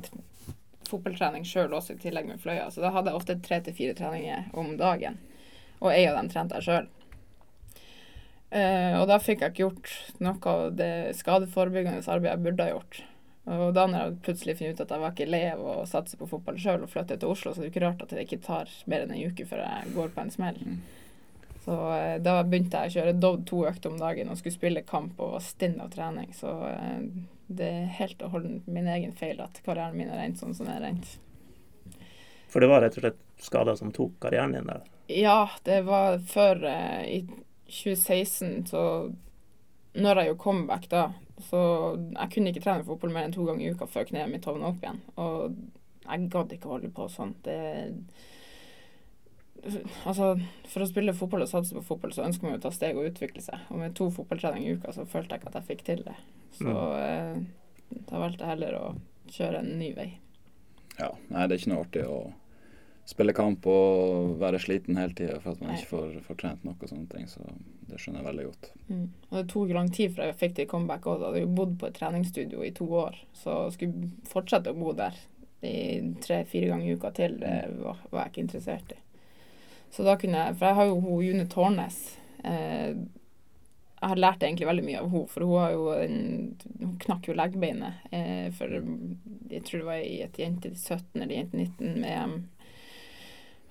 [0.89, 2.69] fotballtrening sjøl også i tillegg med Fløya.
[2.73, 5.19] Så da hadde jeg ofte tre til fire treninger om dagen.
[5.79, 6.89] Og ei av dem trente jeg sjøl.
[8.97, 9.91] og da fikk jeg ikke gjort
[10.25, 13.01] noe av det skadeforebyggende arbeidet jeg burde ha gjort.
[13.49, 16.17] Og da når jeg plutselig finner ut at jeg var ikke elev og satser satse
[16.19, 18.25] på fotball sjøl og flytter til Oslo, så det er det ikke rart at det
[18.25, 20.59] ikke tar mer enn en uke før jeg går på en smell.
[21.69, 24.81] Så eh, da begynte jeg å kjøre Dov to økter om dagen og skulle spille
[24.89, 26.31] kamp og var stinn av trening.
[26.33, 27.03] Så eh,
[27.45, 30.65] det er helt og holdent min egen feil at karrieren min er rent sånn som
[30.65, 31.11] den er rent.
[32.49, 34.81] For det var rett og slett skader som tok karrieren din der.
[35.13, 37.21] Ja, det var før eh, i
[37.69, 38.83] 2016, så
[39.93, 41.05] når jeg jo kom back da,
[41.51, 41.61] så
[41.99, 44.73] jeg kunne ikke trene fotball mer enn to ganger i uka før kneet mitt hovna
[44.73, 45.05] opp igjen.
[45.21, 45.53] Og
[46.09, 47.37] jeg gadd ikke holde på sånn.
[47.45, 47.59] Det
[50.07, 50.33] Altså,
[50.71, 52.97] for å spille fotball og satse på fotball, så ønsker man jo å ta steg
[52.97, 53.67] og utvikle seg.
[53.69, 56.17] Og med to fotballtreninger i uka, så følte jeg ikke at jeg fikk til det.
[56.59, 57.41] Så eh,
[58.09, 58.85] da valgte jeg heller å
[59.29, 60.09] kjøre en ny vei.
[60.99, 62.19] Ja, nei, det er ikke noe artig å
[63.09, 65.79] spille kamp og være sliten hele tida for at man Nei.
[65.79, 67.25] ikke får, får trent nok og sånne ting.
[67.31, 67.41] Så
[67.89, 68.69] det skjønner jeg veldig godt.
[68.91, 69.05] Mm.
[69.29, 71.17] Og det tok lang tid før jeg fikk til comeback òg.
[71.23, 74.93] Jeg hadde jo bodd på et treningsstudio i to år, så skulle fortsette å bo
[74.97, 75.17] der
[75.65, 75.75] i
[76.23, 78.99] tre-fire ganger i uka til, det var, var jeg ikke interessert i.
[79.91, 81.97] Så da kunne jeg For jeg har jo hun June Tårnes.
[82.43, 82.93] Eh,
[83.99, 86.19] jeg har lært egentlig veldig mye av henne, for hun har jo en,
[86.79, 88.71] Hun knakk jo leggbeinet eh, for
[89.49, 92.37] Jeg tror det var i et jente 17 eller jente 19-VM.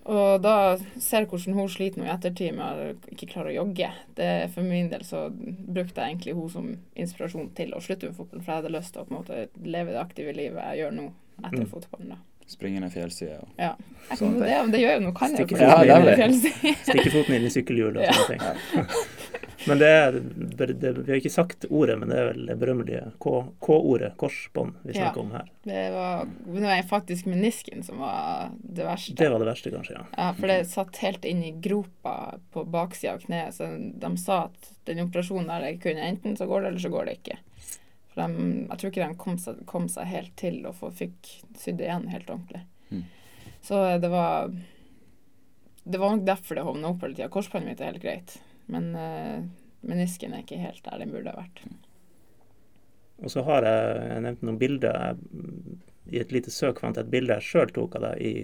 [0.09, 0.52] Og da
[0.96, 3.90] ser jeg hvordan hun sliter nå i ettertid med å ikke klare å jogge.
[4.16, 8.16] Det, for min del så brukte jeg egentlig hun som inspirasjon til å slutte med
[8.16, 10.81] fotball, for jeg hadde lyst til å på en måte leve det aktive livet jeg
[10.83, 11.07] gjør nå
[11.44, 11.68] etter Mm.
[11.74, 12.09] fotballen.
[12.09, 12.16] da.
[12.49, 13.75] Springe ned fjellsida og Ja.
[14.09, 16.29] Jeg, Sånn det, det gjør jo noe, kan jeg jo Ja,
[16.89, 18.13] Stikke foten inn i sykkelhjulet og Ja.
[18.17, 18.87] sånne ting.
[19.69, 23.01] Men det er, det, vi har ikke sagt ordet, men det er vel det berømmelige
[23.21, 25.25] K- K-ordet, korsbånd, vi snakker Ja.
[25.27, 25.49] om her.
[25.67, 29.17] Det var, det var faktisk menisken som var det verste.
[29.19, 30.05] Det var det verste, kanskje, ja.
[30.17, 33.59] Ja, for det satt helt inn i gropa på baksida av kneet.
[33.59, 36.95] Så de sa at den operasjonen der jeg kunne enten så går det, eller så
[36.95, 37.37] går det ikke.
[38.18, 41.83] For de, jeg tror ikke de kom seg, kom seg helt til og fikk sydd
[41.85, 42.64] igjen helt ordentlig.
[42.90, 43.04] Mm.
[43.62, 44.50] Så det var
[45.85, 47.31] Det var nok derfor det hovna opp hele tida.
[47.33, 48.35] Korsbåndet mitt er helt greit,
[48.66, 49.44] men uh,
[49.81, 51.62] menisken er ikke helt der den burde ha vært.
[53.22, 55.22] Og så har jeg, jeg nevnt noen bilder.
[56.09, 58.35] I et lite søk fant jeg et bilde jeg sjøl tok av deg i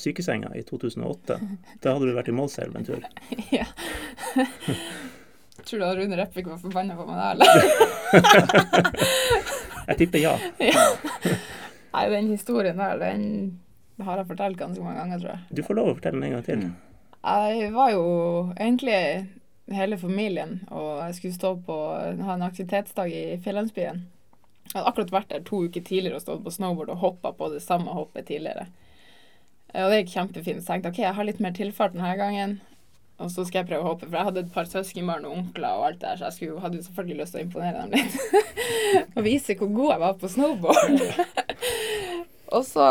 [0.00, 1.38] sykesenga i 2008.
[1.80, 3.08] Da hadde du vært i Målselv en tur.
[3.54, 3.66] ja.
[5.66, 7.48] Tror du at Rune Repvik var forbanna på meg da, eller?
[9.90, 10.34] Jeg tipper ja.
[11.90, 13.22] Nei, den historien der, den
[14.00, 15.40] har jeg fortalt ganske mange ganger, tror jeg.
[15.58, 16.58] Du får lov å fortelle den en gang til.
[16.62, 16.74] Mm.
[17.26, 18.04] Jeg var jo
[18.54, 19.00] egentlig
[19.74, 21.76] hele familien, og jeg skulle stå på,
[22.22, 23.98] ha en aktivitetsdag i Fjellandsbyen.
[24.70, 27.50] Jeg hadde akkurat vært der to uker tidligere og stått på snowboard og hoppa på
[27.52, 28.68] det samme hoppet tidligere.
[29.74, 30.62] Og det gikk kjempefint.
[30.62, 32.60] Så jeg tenkte OK, jeg har litt mer tilfart denne gangen.
[33.20, 35.76] Og så skal jeg prøve å hoppe, for jeg hadde et par søskenbarn og onkler
[35.76, 38.14] og alt der, så jeg skulle, hadde jo selvfølgelig lyst til å imponere dem litt.
[39.16, 41.04] og vise hvor god jeg var på snowboard.
[42.56, 42.88] og så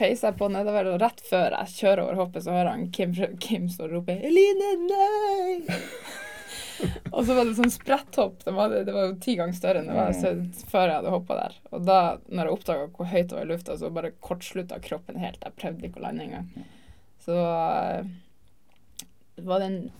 [0.00, 3.14] peiser jeg på nedover, og rett før jeg kjører over hoppet, så hører han Kim,
[3.42, 5.80] Kim stå og rope 'Eline, nei!'
[7.14, 8.40] og så var det sånn spretthopp.
[8.46, 10.32] Det var, det var jo ti ganger større enn det var så,
[10.70, 11.58] før jeg hadde hoppa der.
[11.74, 15.20] Og da når jeg oppdaga hvor høyt det var i lufta, så bare kortslutta kroppen
[15.20, 15.42] helt.
[15.44, 16.48] Jeg prøvde ikke å lande engang.
[17.20, 18.08] Så eh,
[19.46, 19.90] var det en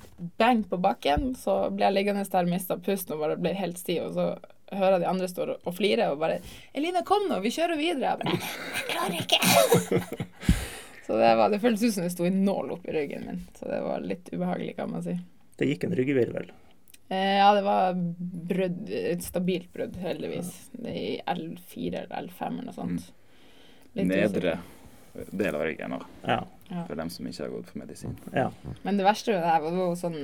[0.40, 4.10] bang på bakken, så ble jeg liggende der, mista pusten og bare ble helt stiv.
[4.10, 4.26] Og så
[4.70, 6.38] hører jeg de andre står og flirer og bare
[6.74, 10.24] 'Eline, kom nå, vi kjører videre.' Jeg bare 'Jeg klarer ikke'.
[11.06, 13.44] så det, var, det føltes ut som det sto en nål oppi ryggen min.
[13.58, 15.18] Så det var litt ubehagelig, kan man si.
[15.58, 16.52] Det gikk en ryggvirvel?
[17.10, 17.94] Eh, ja, det var
[18.52, 20.52] brudd, et stabilt brudd, heldigvis.
[20.72, 23.08] Det er I L4 eller L5 eller noe sånt.
[23.98, 24.58] Litt Nedre.
[25.32, 25.90] del av ryggen.
[25.90, 26.40] da, Ja.
[26.70, 26.84] Ja.
[26.86, 28.14] For dem som ikke har gått for medisin.
[28.32, 28.48] ja.
[28.84, 30.18] Men det verste med det her var, jo sånn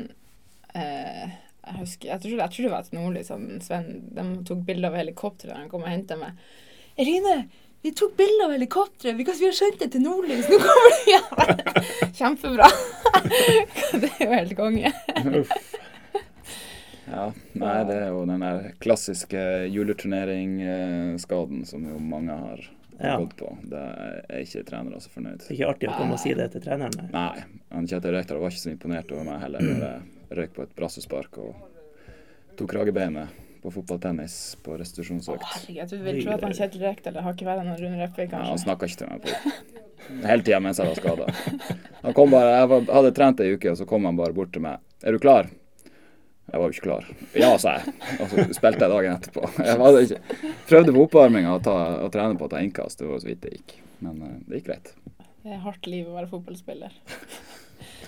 [0.79, 1.27] eh,
[1.67, 4.87] jeg, husker, jeg, tror, jeg tror det var et nordlig sånn Sven De tok bilde
[4.87, 6.39] av helikopteret da han kom og henta meg.
[7.03, 7.35] Erine,
[7.83, 10.47] vi tok bilde av helikopteret because vi har sendt det til nordlys.
[10.51, 12.69] nå kommer det igjen!' Kjempebra.
[14.03, 14.93] det er jo helt konge.
[17.07, 22.65] Ja, nei, det er jo den der klassiske juleturnering-skaden som jo mange har
[23.01, 23.17] Ja.
[23.21, 23.49] gått på.
[23.69, 23.81] Det
[24.31, 25.39] er ikke trenere så fornøyd.
[25.43, 26.95] Det er ikke artig å komme og si det til treneren.
[26.97, 27.09] nei.
[27.13, 30.75] Nei, han Kjetil Rekdal var ikke så imponert over meg heller jeg røyk på et
[30.79, 31.55] brassespark og
[32.57, 33.29] tok kragebeinet
[33.63, 35.43] på fotballtennis på Å, restitusjonsøkt.
[35.43, 38.39] herregud, jeg vil tro at han Kjetil Rekdal har ikke vært noen Rune Repvik, Ja,
[38.39, 38.65] han kanskje.
[38.65, 41.27] snakka ikke til meg på hele tida mens jeg var skada.
[42.03, 44.63] Han kom bare, jeg hadde trent ei uke, og så kom han bare bort til
[44.63, 44.79] meg.
[45.03, 45.51] 'Er du klar?'
[46.47, 47.09] Jeg var jo ikke klar.
[47.35, 47.95] Ja, sa jeg.
[48.23, 49.49] Og så spilte jeg dagen etterpå.
[49.67, 50.21] Jeg var ikke,
[50.69, 51.75] prøvde på oppvarminga å,
[52.07, 53.75] å trene på å ta innkast, det var så vidt det gikk.
[54.07, 54.93] Men eh, det gikk greit.
[55.43, 56.95] Det er hardt liv å være fotballspiller.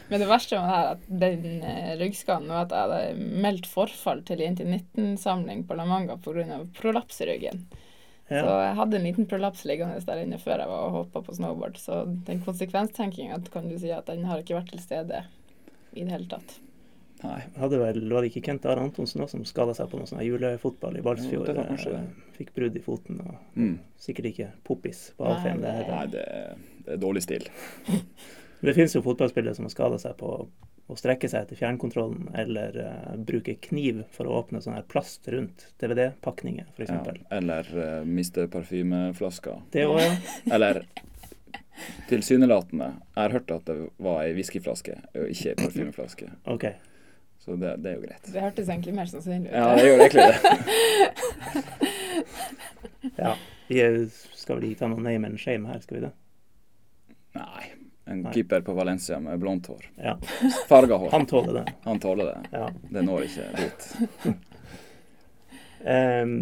[0.08, 3.68] Men det verste med det her, at den eh, ryggskaden var at jeg hadde meldt
[3.68, 6.62] forfall til Jente 19-samling på La Manga pga.
[6.78, 7.66] prolaps i ryggen.
[8.28, 11.34] Så jeg hadde en liten prolaps liggende der inne før jeg var og hoppa på
[11.36, 11.78] snowboard.
[11.80, 15.22] Så den konsekvenstenkinga kan du si at den har ikke vært til stede
[15.96, 16.58] i det hele tatt.
[17.22, 17.40] Nei.
[17.58, 20.22] Hadde vel, Var det ikke Kent Are Antonsen også som skada seg på noe sånn
[20.22, 21.48] julefotball i Balsfjord?
[21.50, 22.06] Ja, kanskje eh,
[22.38, 23.18] Fikk brudd i foten.
[23.24, 23.78] og Mm.
[23.98, 25.26] Sikkert ikke poppis på.
[25.42, 26.24] Det, det- Nei, det,
[26.86, 27.48] det er dårlig stil.
[28.62, 30.30] det finnes jo fotballspillere som har skada seg på
[30.88, 35.26] å strekke seg etter fjernkontrollen, eller uh, bruke kniv for å åpne sånn her plast
[35.28, 36.90] rundt DVD-pakninger, f.eks.
[36.94, 37.12] Ja.
[37.36, 39.58] Eller uh, miste parfymeflasker.
[39.74, 40.14] Det òg, ja.
[40.56, 40.80] Eller
[42.08, 42.88] tilsynelatende.
[43.14, 46.30] Jeg har hørt at det var ei whiskyflaske, og ikke ei parfymeflaske.
[46.54, 46.64] OK.
[47.48, 48.26] Så det, det er jo greit.
[48.28, 49.56] Det hørtes egentlig mer sannsynlig ut.
[49.56, 50.38] Ja, det gjør egentlig det.
[53.16, 53.32] Ja.
[53.68, 53.80] Vi
[54.36, 56.10] skal vel ikke ta noe name and shame her, skal vi det?
[57.38, 57.68] Nei.
[58.08, 58.32] En Nei.
[58.34, 59.86] keeper på Valencia med blondt hår.
[60.00, 60.14] Ja.
[60.68, 61.10] Farga hår.
[61.12, 61.74] Han tåler det.
[61.84, 62.52] Han tåler det.
[62.56, 62.68] Ja.
[62.90, 63.88] Det når ikke dit.
[65.78, 66.32] Um,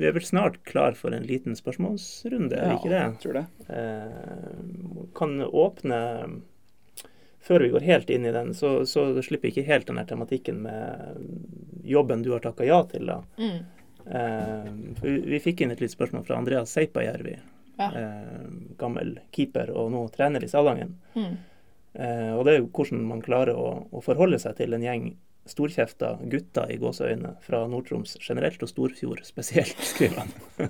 [0.00, 3.02] vi er vel snart klar for en liten spørsmålsrunde, er vi ikke det?
[3.22, 3.44] tror det.
[3.70, 6.00] Uh, kan åpne
[7.50, 10.60] Før vi går helt inn i den, så, så slipper vi ikke helt den tematikken
[10.62, 11.16] med
[11.90, 13.10] jobben du har takka ja til.
[13.10, 13.16] da.
[13.42, 13.56] Mm.
[14.06, 14.68] Uh,
[15.02, 17.34] vi, vi fikk inn et litt spørsmål fra Andreas Seipajärvi,
[17.80, 17.88] Ja.
[17.90, 18.46] uh,
[18.78, 20.94] gammel keeper og nå trener i Salangen.
[21.16, 21.34] Mm.
[21.98, 25.10] Uh, og det er jo hvordan man klarer å, å forholde seg til en gjeng
[25.50, 30.68] storkjefta gutter i gåseøyne fra Nord-Troms generelt og Storfjord spesielt, skriver han.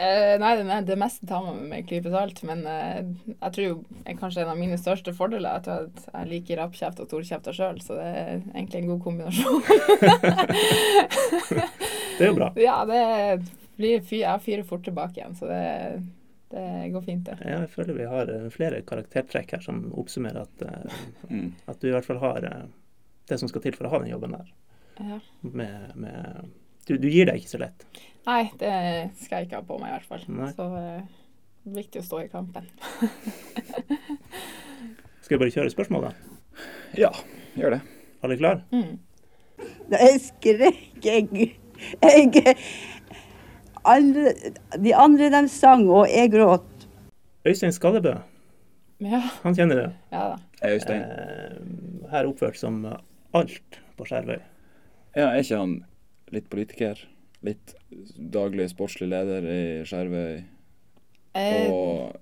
[0.00, 3.00] Eh, nei, det, det meste tar man med en klype salt, men uh,
[3.34, 3.74] jeg tror jo
[4.16, 7.98] kanskje en av mine største fordeler er at jeg liker rappkjeft og storkjefta sjøl, så
[7.98, 9.60] det er egentlig en god kombinasjon.
[12.20, 12.48] Det er jo bra.
[12.60, 13.02] ja, det
[13.78, 15.60] blir fy, jeg fyrer fort tilbake igjen, så det,
[16.52, 17.36] det går fint, det.
[17.44, 20.98] Ja, Jeg føler vi har eh, flere karaktertrekk her som oppsummerer at, uh,
[21.30, 21.52] Mm.
[21.70, 22.44] at du i hvert fall har
[23.30, 24.48] det som skal til for å ha den jobben der.
[25.00, 25.20] Ja.
[25.46, 26.50] Med, med
[26.88, 27.86] du, du gir deg ikke så lett.
[28.26, 28.72] Nei, det
[29.22, 30.24] skal jeg ikke ha på meg i hvert fall.
[30.28, 30.50] Nei.
[30.56, 31.00] Så er
[31.76, 32.66] viktig å stå i kampen.
[35.24, 36.12] Skal vi bare kjøre spørsmål, da?
[36.98, 37.10] Ja,
[37.58, 37.80] gjør det.
[38.24, 38.62] Alle klar?
[38.74, 38.98] Mm.
[39.92, 41.04] Jeg skrekk.
[41.04, 41.50] jeg,
[42.02, 42.56] jeg
[43.84, 44.32] andre,
[44.80, 46.66] De andre de sang, og jeg gråt.
[47.46, 48.16] Øystein Skallebø,
[49.00, 49.86] Ja, han kjenner det.
[50.12, 50.40] ja da.
[50.74, 51.00] Øystein.
[51.00, 52.82] Eh, her oppført som
[53.32, 54.40] alt på Skjervøy.
[55.16, 55.78] Ja, er ikke han
[56.34, 57.00] litt politiker?
[57.46, 57.74] Litt
[58.16, 60.42] daglig sportslig leder i Skjervøy?
[61.38, 62.16] Eh, Og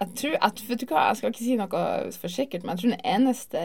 [0.00, 1.82] Jeg tror at, vet du hva, jeg skal ikke si noe
[2.18, 3.60] for sikkert, men jeg tror den eneste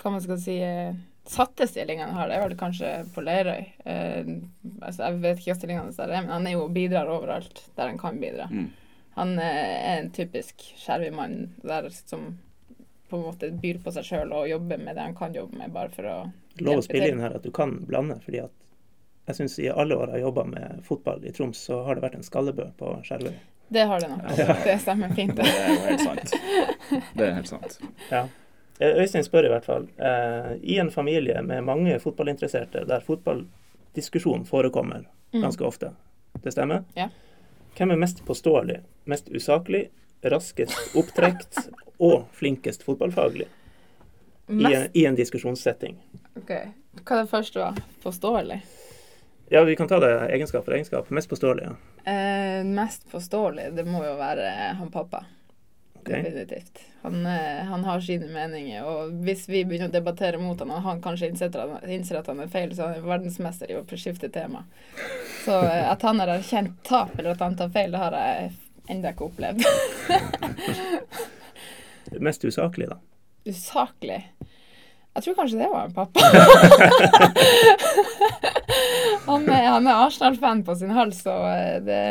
[0.00, 3.62] hva man skal si, eh, satte stillingen han har, det er vel kanskje på Leirøy.
[3.86, 4.32] Eh,
[4.80, 7.92] altså, jeg vet ikke hva stillingen hans er, men han er jo bidrar overalt der
[7.92, 8.48] han kan bidra.
[8.50, 8.66] Mm.
[9.16, 12.32] Han eh, er en typisk skjervøymann der som
[13.06, 15.70] på en måte byr på seg sjøl og jobber med det han kan jobbe med,
[15.74, 16.16] bare for å
[16.64, 18.55] Lov å spille inn her at du kan blande, fordi at
[19.26, 22.02] jeg syns i alle år jeg har jobba med fotball i Troms, så har det
[22.04, 23.34] vært en Skallebø på Skjervøy.
[23.68, 24.36] Det har det nok.
[24.64, 25.34] Det stemmer fint.
[25.36, 26.34] det er jo helt sant.
[27.18, 27.78] Det er helt sant.
[28.12, 28.20] Ja.
[28.78, 29.88] Eh, Øystein spør i hvert fall.
[29.98, 35.42] Eh, I en familie med mange fotballinteresserte, der fotballdiskusjon forekommer Mm.
[35.42, 35.88] ganske ofte,
[36.44, 36.84] det stemmer?
[36.94, 37.08] Ja.
[37.76, 38.76] Hvem er mest påståelig,
[39.10, 39.88] mest usaklig,
[40.24, 41.58] raskest opptrekt
[41.98, 43.48] og flinkest fotballfaglig
[44.48, 45.98] i en, i en diskusjonssetting?
[46.38, 46.52] ok.
[47.02, 47.66] Hva er det første?
[48.06, 48.60] Påståelig?
[49.48, 51.10] Ja, vi kan ta det egenskap for egenskap.
[51.10, 52.12] Mest påståelig, ja.
[52.12, 55.24] Eh, mest påståelig, det må jo være han pappa.
[56.06, 56.80] Definitivt.
[57.02, 60.82] Han, eh, han har sine meninger, og hvis vi begynner å debattere mot han, og
[60.82, 61.56] han kanskje innser
[61.90, 64.64] innser at han er feil, så han er verdensmester i å skifte tema.
[65.44, 68.52] Så eh, at han har erkjent tap, eller at han tar feil, det har jeg
[68.94, 69.66] ennå ikke opplevd.
[72.26, 73.00] Mest usaklig, da.
[73.46, 74.20] Usaklig.
[75.16, 76.20] Jeg tror kanskje det var en pappa.
[79.26, 82.02] han er, han er Arsenal-fan på sin hals, så eh, det,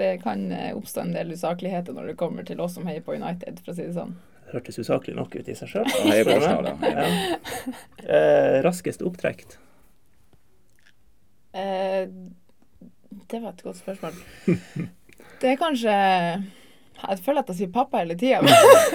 [0.00, 3.14] det kan eh, oppstå en del usakligheter når det kommer til oss som heier på
[3.14, 4.16] United, for å si det sånn.
[4.50, 5.86] Hørtes usaklig nok ut i seg sjøl.
[5.86, 6.74] Og ja.
[6.82, 7.06] Ja.
[8.02, 9.54] Eh, raskest opptrekt.
[11.54, 12.10] Eh,
[13.30, 14.18] det var et godt spørsmål.
[15.38, 15.94] Det er kanskje
[17.08, 18.40] Jeg føler at jeg sier pappa hele tida.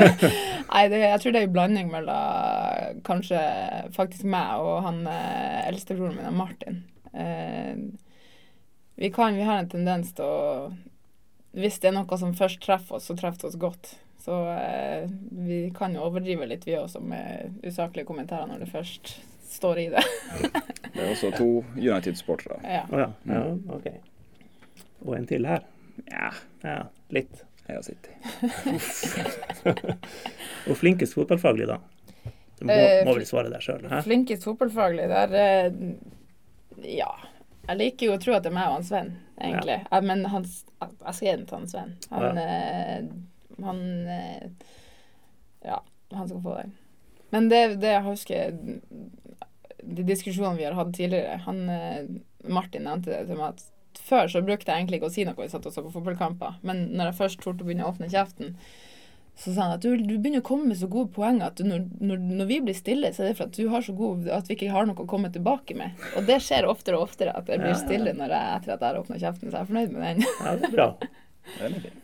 [0.71, 3.39] Nei, det, jeg tror det er en blanding mellom kanskje
[3.95, 6.81] faktisk meg og han eh, eldstebroren min, Martin.
[7.13, 7.75] Eh,
[8.97, 10.73] vi, kan, vi har en tendens til å
[11.57, 13.93] Hvis det er noe som først treffer oss, så treffer det oss godt.
[14.27, 19.15] Så eh, vi kan jo overdrive litt, vi også, med usaklige kommentarer når det først
[19.47, 20.03] står i det.
[20.97, 22.55] Det er også to United-sportere.
[22.63, 22.83] ja.
[22.89, 23.09] Oh, ja.
[23.29, 23.41] ja.
[23.75, 23.85] OK.
[25.05, 25.61] Og en til her.
[26.09, 26.31] Ja,
[26.63, 26.79] Ja,
[27.13, 27.46] litt.
[27.67, 28.09] Heia City.
[30.67, 31.79] Og flinkest fotballfaglig, da?
[32.57, 33.85] Du må, Eh, må vel svare deg sjøl?
[34.05, 35.71] Flinkest fotballfaglig, der eh,
[36.97, 37.11] Ja.
[37.67, 39.09] Jeg liker jo å tro at det er meg og han Sven,
[39.43, 39.75] egentlig.
[39.91, 39.99] Ja.
[40.01, 41.95] Men han, jeg skrev den til han Sven.
[42.13, 43.09] Han, eh,
[43.67, 43.81] han
[45.67, 45.81] Ja,
[46.15, 46.71] han skal få den.
[47.35, 48.53] Men det, det jeg husker
[49.83, 51.59] De diskusjonene vi har hatt tidligere han,
[52.47, 53.65] Martin nevnte det til meg at
[54.07, 56.61] før så brukte jeg egentlig ikke å si noe vi satt og så på fotballkamper.
[56.67, 58.55] Men når jeg først torde å begynne å åpne kjeften,
[59.37, 61.67] så sa han at du, du begynner å komme med så gode poeng at du,
[61.67, 64.25] når, når, når vi blir stille, så er det for at du har så god
[64.33, 65.93] at vi ikke har noe å komme tilbake med.
[66.17, 68.89] Og det skjer oftere og oftere at jeg blir stille når jeg, etter at jeg
[68.89, 69.51] har åpna kjeften.
[69.51, 70.25] Så jeg er fornøyd med den.
[70.41, 70.87] Ja, det er bra.
[71.59, 72.03] Veldig fint.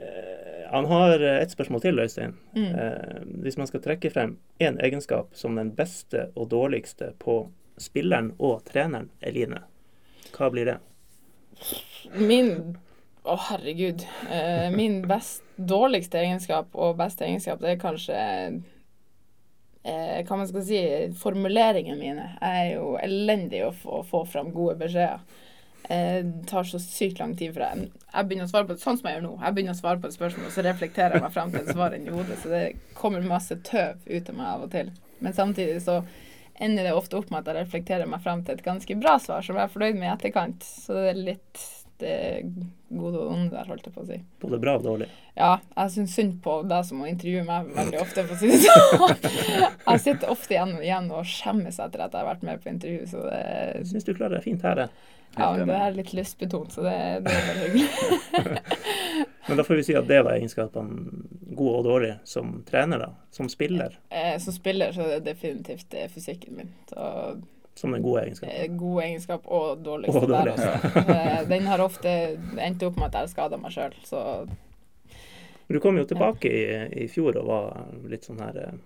[0.00, 2.32] Uh, Han har et spørsmål til, Øystein.
[2.56, 2.70] Mm.
[2.72, 7.42] Uh, hvis man skal trekke frem én egenskap som den beste og dårligste på
[7.76, 9.60] spilleren og treneren, Eline,
[10.32, 10.78] hva blir det?
[12.18, 12.76] Min
[13.22, 14.02] Å, herregud.
[14.34, 18.16] Eh, min best, dårligste egenskap og beste egenskap, det er kanskje
[19.86, 20.80] eh, Hva man skal si
[21.20, 22.24] Formuleringene mine.
[22.40, 25.22] Jeg er jo elendig å få, få fram gode beskjeder.
[25.86, 28.82] Eh, Det tar så sykt lang tid for jeg Jeg begynner å svare på det
[28.82, 29.32] sånn som jeg gjør nå.
[29.44, 31.72] Jeg begynner å svare på et spørsmål, og så reflekterer jeg meg frem til et
[31.76, 32.42] svar inni hodet.
[32.42, 32.64] Så det
[32.98, 34.90] kommer masse tøv ut av meg av og til.
[35.22, 36.00] Men samtidig så
[36.60, 39.44] ender det ofte opp med at jeg reflekterer meg frem til et ganske bra svar
[39.46, 40.66] som jeg er fornøyd med i etterkant.
[40.66, 41.62] Så det er litt
[42.02, 42.16] det
[42.90, 44.16] gode og onde der, holdt jeg på å si.
[44.42, 45.06] Både bra og dårlig.
[45.38, 48.50] Ja, jeg syns synd på deg som må intervjue meg veldig ofte, for å si
[48.50, 49.30] det sånn.
[49.92, 53.06] Jeg sitter ofte igjen, igjen og skjemmes etter at jeg har vært med på intervju,
[53.10, 53.40] så det,
[53.78, 54.82] Jeg syns du klarer deg fint her.
[54.84, 55.20] jeg.
[55.38, 58.62] Ja, men det er litt lystbetont, så det, det er veldig hyggelig.
[59.48, 61.24] Men da får vi si at det var egenskapene
[61.58, 63.08] god og dårlig som trener, da.
[63.34, 63.96] Som spiller.
[64.14, 66.70] Eh, Som spiller så er det definitivt eh, fysikken min.
[66.92, 67.08] Så
[67.74, 68.54] Som den gode egenskapen.
[68.54, 70.70] eh, god egenskap og dårligste Og der også.
[71.16, 72.12] Eh, Den har ofte
[72.62, 74.22] endt opp med at jeg har skada meg sjøl, så
[75.72, 76.64] Du kom jo tilbake i,
[77.04, 78.78] i fjor og var litt sånn her eh,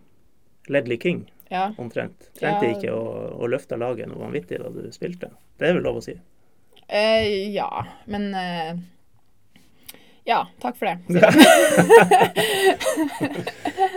[0.73, 1.69] Ledley King, ja.
[1.79, 2.31] omtrent.
[2.39, 2.73] Trengte Ja.
[2.79, 3.05] ikke å,
[3.45, 5.29] å løfte laget noe vanvittig da du spilte.
[5.61, 6.17] Det er vel lov å si?
[6.89, 8.77] Eh, ja, men eh,
[10.25, 10.99] Ja, takk for det.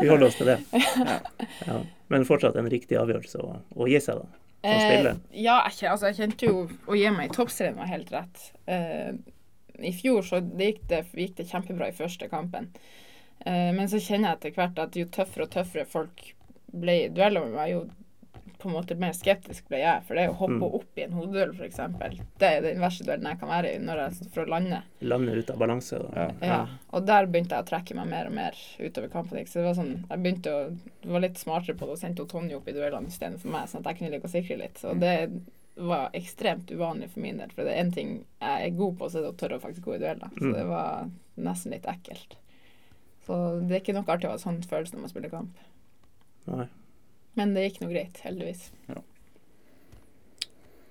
[0.01, 0.59] Vi holder oss til det.
[1.67, 1.81] Ja.
[2.09, 4.25] Men fortsatt en riktig avgjørelse å, å gi seg, da.
[4.63, 5.11] Som spiller.
[5.11, 8.47] Eh, ja, jeg, altså, jeg kjente jo å gi meg i toppserien var helt rett.
[8.65, 9.11] Eh,
[9.85, 12.71] I fjor så det gikk, det, gikk det kjempebra i første kampen.
[13.45, 16.31] Eh, men så kjenner jeg etter hvert at jo tøffere og tøffere folk
[16.73, 17.85] ble i dueller med meg, jo
[18.59, 20.03] på en måte mer skeptisk ble jeg.
[20.07, 20.73] For det å hoppe Mm.
[20.75, 21.77] opp i en hodeduell, f.eks.,
[22.39, 24.81] det er den verste duellen jeg kan være i når jeg står for å lande.
[25.01, 25.99] Lande ut av balanse.
[25.99, 26.09] Da.
[26.41, 26.47] Ja.
[26.47, 29.45] Ja, og der begynte jeg å trekke meg mer og mer utover kampen.
[29.47, 30.77] Så det var sånn, jeg begynte å
[31.13, 33.85] var litt smartere på det og sendte Tonje opp i duellene istedenfor meg, sånn at
[33.93, 34.75] jeg kunne ligge og sikre litt.
[34.77, 35.15] Så det
[35.77, 37.49] var ekstremt uvanlig for min del.
[37.55, 39.63] For det er én ting jeg er god på, så er det å tørre å
[39.63, 40.29] faktisk gå i dueller.
[40.37, 40.53] Så Mm.
[40.53, 42.35] det var nesten litt ekkelt.
[43.25, 45.55] Så det er ikke noe artig å ha sånn følelse når man spiller kamp.
[46.47, 46.67] Nei.
[47.39, 48.65] Men det gikk nå greit, heldigvis.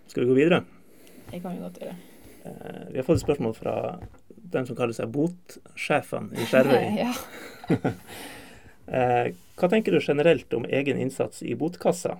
[0.08, 0.62] Skal vi gå videre?
[1.28, 1.96] Det kan vi godt gjøre.
[2.48, 3.74] Eh, vi har fått et spørsmål fra
[4.48, 6.82] den som kaller seg botsjefen i Skjervøy.
[7.04, 7.12] Ja.
[8.88, 12.14] Eh, hva tenker du generelt om egen innsats i botkassa,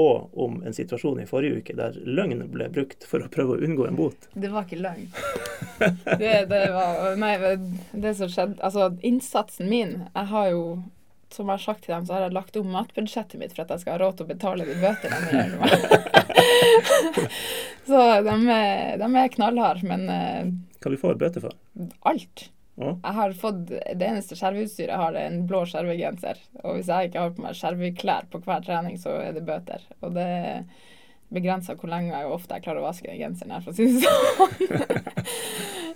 [0.00, 3.66] og om en situasjon i forrige uke der løgn ble brukt for å prøve å
[3.66, 4.24] unngå en bot?
[4.32, 5.10] Det var ikke løgn.
[6.16, 7.34] Det, det var Nei,
[7.92, 10.62] det som skjedde Altså, innsatsen min Jeg har jo,
[11.34, 13.72] som jeg har sagt til dem, så har jeg lagt om matbudsjettet mitt for at
[13.74, 15.70] jeg skal ha råd til å betale de bøtene de gjør meg.
[17.86, 18.34] Så de
[19.00, 20.52] de er knallharde, men eh,
[20.82, 21.56] Hva du får bøter for?
[22.08, 22.48] alt.
[22.76, 22.90] Ja.
[22.92, 26.40] Jeg har fått Det eneste skjerveutstyret jeg har, er en blå skjervegenser.
[26.64, 29.80] Og hvis jeg ikke har på meg skjerveklær på hver trening, så er det bøter.
[30.02, 30.28] Og det
[31.32, 33.88] begrenser hvor lenge og ofte jeg klarer å vaske den genseren her, for å si
[33.88, 34.52] det sånn.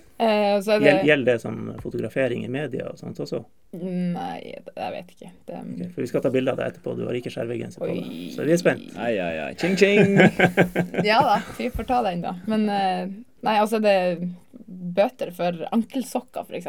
[0.21, 3.39] Eh, så er det Gjelder det sånn fotografering i media og sånt også?
[3.73, 5.29] Nei, det- jeg vet ikke.
[5.47, 6.93] Det, Okay, For vi skal ta bilde av deg etterpå.
[6.97, 8.11] Du har ikke skjervegenser på deg.
[8.35, 8.83] Så vi er spent.
[8.97, 9.53] Ai, ai, ai.
[9.55, 10.17] Ching, ching.
[11.09, 12.35] Ja da, vi får ta den, da.
[12.51, 13.07] Men eh,
[13.41, 14.21] nei, altså det er
[14.67, 16.67] bøter for ankelsokker, f.eks.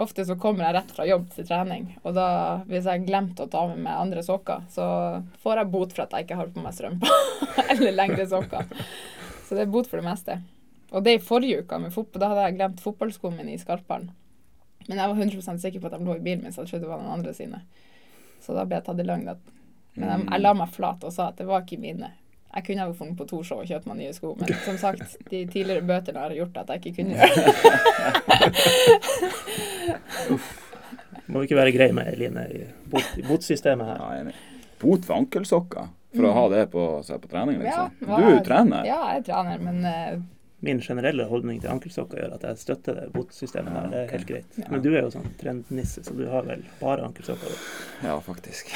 [0.00, 2.26] Ofte så kommer jeg rett fra jobb til trening, og da,
[2.70, 4.84] hvis jeg glemte å ta med meg andre sokker, så
[5.42, 7.10] får jeg bot for at jeg ikke har på meg strømper
[7.74, 8.70] eller lengre sokker.
[9.48, 10.38] Så det er bot for det meste.
[10.90, 14.10] Og det i forrige uke med fotball, da hadde jeg glemt fotballskoene mine i skarperen.
[14.88, 16.86] Men jeg var 100% sikker på at de lå i bilen min, så jeg trodde
[16.86, 17.58] det var noen andre sine.
[18.42, 19.28] Så da ble jeg tatt i løgn.
[19.94, 22.08] Men jeg, jeg la meg flat og sa at det var ikke mine.
[22.50, 25.44] Jeg kunne ha funnet på Torshov og kjøpt meg nye sko, men som sagt, de
[25.52, 27.52] tidligere bøtene har gjort at jeg ikke kunne gjøre det.
[31.30, 34.00] Må ikke være grei med Eline i bot, botsystemet her.
[34.18, 34.34] Ja.
[34.82, 35.92] Bot for ankelsokker?
[36.16, 37.92] For å ha det på, seg på trening, liksom?
[38.00, 38.08] Mm.
[38.08, 38.88] Ja, du er jo trener.
[38.88, 40.16] Ja, jeg er trener, men eh,
[40.62, 43.86] Min generelle holdning til ankelsokker gjør at jeg støtter det botsystemet der.
[43.88, 44.58] Det er helt greit.
[44.60, 44.66] Ja.
[44.68, 47.54] Men du er jo sånn trendnisse, så du har vel bare ankelsokker?
[48.04, 48.74] Ja, faktisk.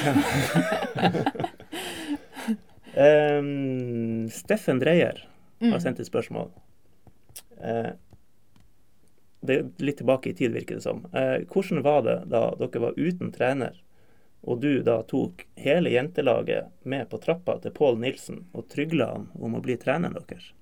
[2.96, 5.20] um, Steffen Dreyer
[5.60, 6.48] har mm, sendt et spørsmål.
[7.60, 7.92] Uh,
[9.44, 11.04] det er litt tilbake i tid, virker det som.
[11.12, 13.76] Uh, hvordan var det da dere var uten trener,
[14.40, 19.32] og du da tok hele jentelaget med på trappa til Pål Nilsen og trygla han
[19.36, 20.54] om å bli treneren deres?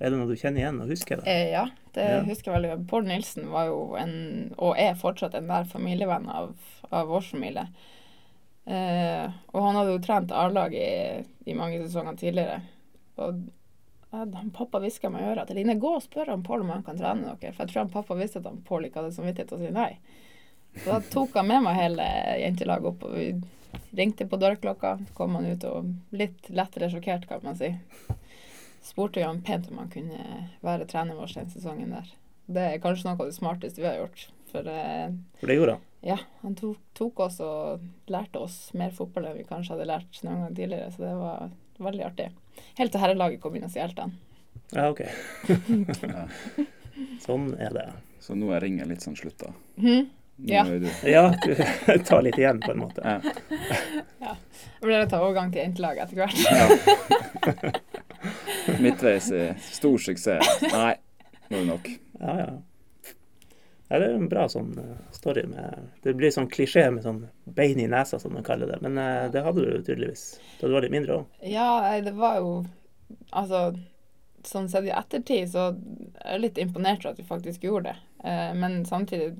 [0.00, 1.20] Er det noe du kjenner igjen og husker?
[1.22, 1.26] det?
[1.32, 1.64] eh, ja,
[1.96, 2.20] det Ja.
[2.28, 2.86] husker jeg veldig godt.
[2.90, 6.52] Bård Nilsen var jo en, og er fortsatt en nær familievenn av,
[6.90, 7.66] av vår familie.
[8.68, 12.60] Eh, og han hadde jo trent A-lag i, i mange sesonger tidligere.
[13.18, 13.40] Og
[14.12, 16.84] han pappa hviska meg i øret at Line, gå og spør han Pål om han
[16.86, 17.52] kan trene dere.
[17.56, 19.72] For jeg tror han pappa visste at han Pål ikke hadde samvittighet til å si
[19.74, 19.90] nei.
[20.78, 22.06] Så da tok han med meg hele
[22.44, 23.32] jentelaget opp, og vi
[23.98, 24.94] ringte på dørklokka.
[25.16, 27.72] Kom han ut og litt lettere sjokkert, kan man si.
[28.84, 32.08] Spurte jo han pent om han kunne være trener vår den sesongen der.
[32.48, 34.28] Det er kanskje noe av det smarteste vi har gjort.
[34.48, 35.10] For eh,
[35.40, 35.82] For det gjorde han.
[36.08, 40.22] ja, han tok, tok oss og lærte oss mer fotball enn vi kanskje hadde lært
[40.24, 41.50] noen gang tidligere, så det var
[41.90, 42.30] veldig artig.
[42.78, 44.14] Helt til herrelaget kom inn og stjelte han.
[44.72, 45.02] Ja, OK.
[47.26, 47.88] Sånn er det.
[48.24, 49.52] Så nå er ringen litt sånn slutta.
[49.76, 50.08] Mm.
[50.48, 50.64] Ja.
[50.64, 53.02] du Ja, du tar litt igjen, på en måte.
[53.04, 54.34] ja.
[54.78, 56.38] Det blir å ta overgang til jentelaget etter hvert.
[56.46, 57.97] ja.
[58.82, 60.62] Midtveis i stor suksess.
[60.72, 60.94] Nei,
[61.48, 61.90] nå er det nok.
[62.20, 62.48] Ja, ja.
[63.88, 67.22] Ja, det er en bra sånn eh, story med Det blir sånn klisjé med sånn
[67.56, 68.82] bein i nesa, som de kaller det.
[68.84, 70.24] Men eh, det hadde du tydeligvis
[70.60, 71.38] da du var litt mindre òg.
[71.48, 71.70] Ja,
[72.04, 72.50] det var jo
[73.32, 73.72] Altså,
[74.44, 75.70] sånn sett i ettertid så
[76.20, 77.96] er jeg litt imponert over at vi faktisk gjorde det.
[78.28, 79.30] Eh, men samtidig,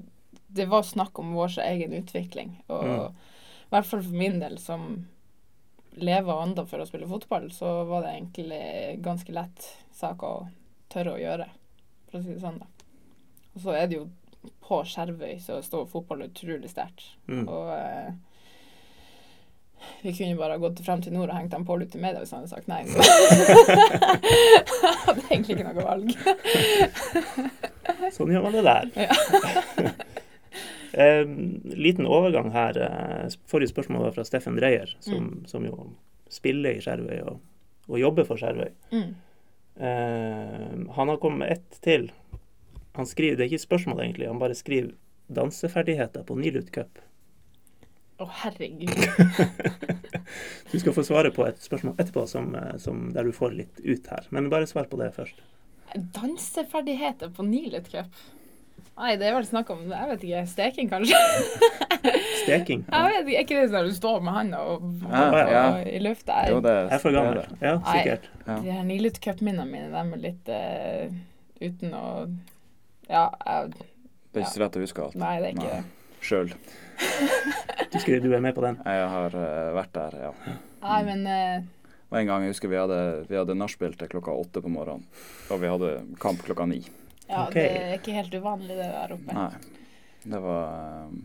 [0.56, 2.54] det var snakk om vår egen utvikling.
[2.72, 3.12] Og Mm.
[3.68, 4.86] i hvert fall for min del, som
[6.00, 8.62] lever og andre for å spille fotball, så var det egentlig
[9.04, 10.32] ganske lett sak å
[10.92, 11.48] tørre å gjøre,
[12.08, 12.68] for å si det sånn, da.
[13.54, 14.08] Og så er det jo
[14.62, 17.08] på Skjervøy så står fotball utrolig sterkt.
[17.26, 17.48] Mm.
[17.48, 18.10] Og eh,
[20.02, 22.32] vi kunne bare gått frem til nord og hengt dem på ut i media hvis
[22.34, 22.82] han hadde sagt nei.
[22.86, 22.98] Så.
[25.06, 26.08] hadde egentlig ikke noe valg.
[28.14, 28.84] Sånn gjør man det der.
[30.92, 31.24] Eh,
[31.76, 32.78] liten overgang her.
[32.78, 35.90] eh, Forrige spørsmål var fra Steffen Dreyer, som, som jo
[36.32, 37.40] spiller i Skjervøy og,
[37.88, 38.70] og jobber for Skjervøy.
[38.92, 39.10] Mm.
[39.78, 42.10] Eh, han har kommet med ett til.
[42.98, 44.26] Han skriver, Det er ikke et spørsmål, egentlig.
[44.28, 44.94] Han bare skriver
[45.28, 47.02] 'danseferdigheter på Nilut Cup'.
[48.18, 48.90] Å, herregud.
[50.72, 53.80] Du skal få svare på et spørsmål etterpå som, eh, som der du får litt
[53.84, 54.26] ut her.
[54.30, 55.38] Men bare svar på det først.
[55.94, 58.12] Danseferdigheter på Nilet Cup.
[58.98, 61.18] Nei, det er vel snakk om jeg vet ikke, steking, kanskje?
[62.42, 62.80] Steking.
[62.88, 65.62] Jeg vet ikke, Er ikke det sånn at du står med handa og, Ja, ja.
[65.86, 66.38] i lufta?
[66.50, 67.38] Jo, det Jeg er for gammel.
[67.42, 67.52] er.
[67.62, 67.94] Ja, Nei.
[67.98, 68.28] sikkert.
[68.46, 68.56] Ja.
[68.64, 71.16] de her Nilet Cup-minnene mine, de er litt uh,
[71.68, 72.04] uten å
[73.08, 75.18] Ja, jeg, Det er ikke så lett å huske alt.
[75.20, 75.78] nei, det er ikke Nei.
[75.78, 75.84] det.
[76.28, 76.54] Sjøl.
[77.92, 78.80] Du skriver du er med på den.
[78.84, 80.32] Jeg har uh, vært der, ja.
[80.82, 81.74] Nei, men Uh,
[82.10, 85.04] Og en gang jeg husker vi hadde, vi hadde nachspiel til klokka åtte på morgenen.
[85.52, 85.90] Og vi hadde
[86.22, 86.80] kamp klokka ni.
[87.28, 87.62] Ja, okay.
[87.62, 89.34] det er ikke helt uvanlig, det der oppe.
[89.36, 89.78] Nei.
[90.28, 91.18] Det var eh,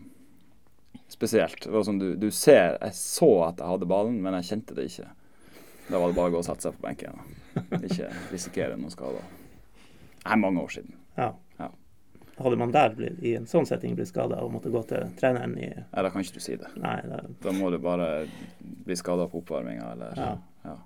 [1.08, 1.62] spesielt.
[1.64, 4.76] Det var som du, du ser Jeg så at jeg hadde ballen, men jeg kjente
[4.76, 5.08] det ikke.
[5.88, 7.18] Da var det bare å gå og sette seg på benken.
[7.84, 9.24] Ikke risikere noen skader.
[10.24, 10.94] Det er mange år siden.
[11.18, 11.32] Ja.
[11.58, 11.68] Ja.
[12.38, 15.52] Hadde man der blitt, i en sånn setting blitt skada og måtte gå til treneren
[15.60, 16.70] i Nei, da kan ikke du si det.
[16.80, 18.08] Nei, det, Da må du bare
[18.58, 20.32] bli skada på oppvarminga, eller Ja.
[20.64, 20.78] ja.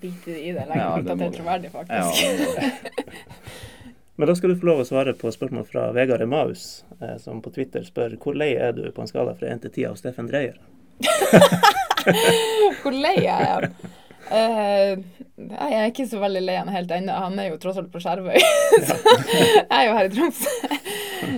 [0.00, 2.22] Bite i det lenge Ja, det at det må er troverdig, Ja, faktisk.
[2.22, 3.58] det må.
[4.18, 7.38] Men da skal du få lov å svare på spørsmål fra Vegard Emaus, eh, som
[7.38, 10.00] på Twitter spør hvor lei er du på en skala fra 1 til 10 av
[10.00, 10.58] Steffen Dreyer?
[12.82, 13.68] Hvor lei er.
[13.68, 13.92] jeg?
[14.28, 17.14] Uh, jeg er ikke så veldig lei han helt ennå.
[17.14, 18.40] Han er jo tross alt på Skjervøy.
[18.88, 18.98] så
[19.30, 20.56] jeg er jo her i Tromsø.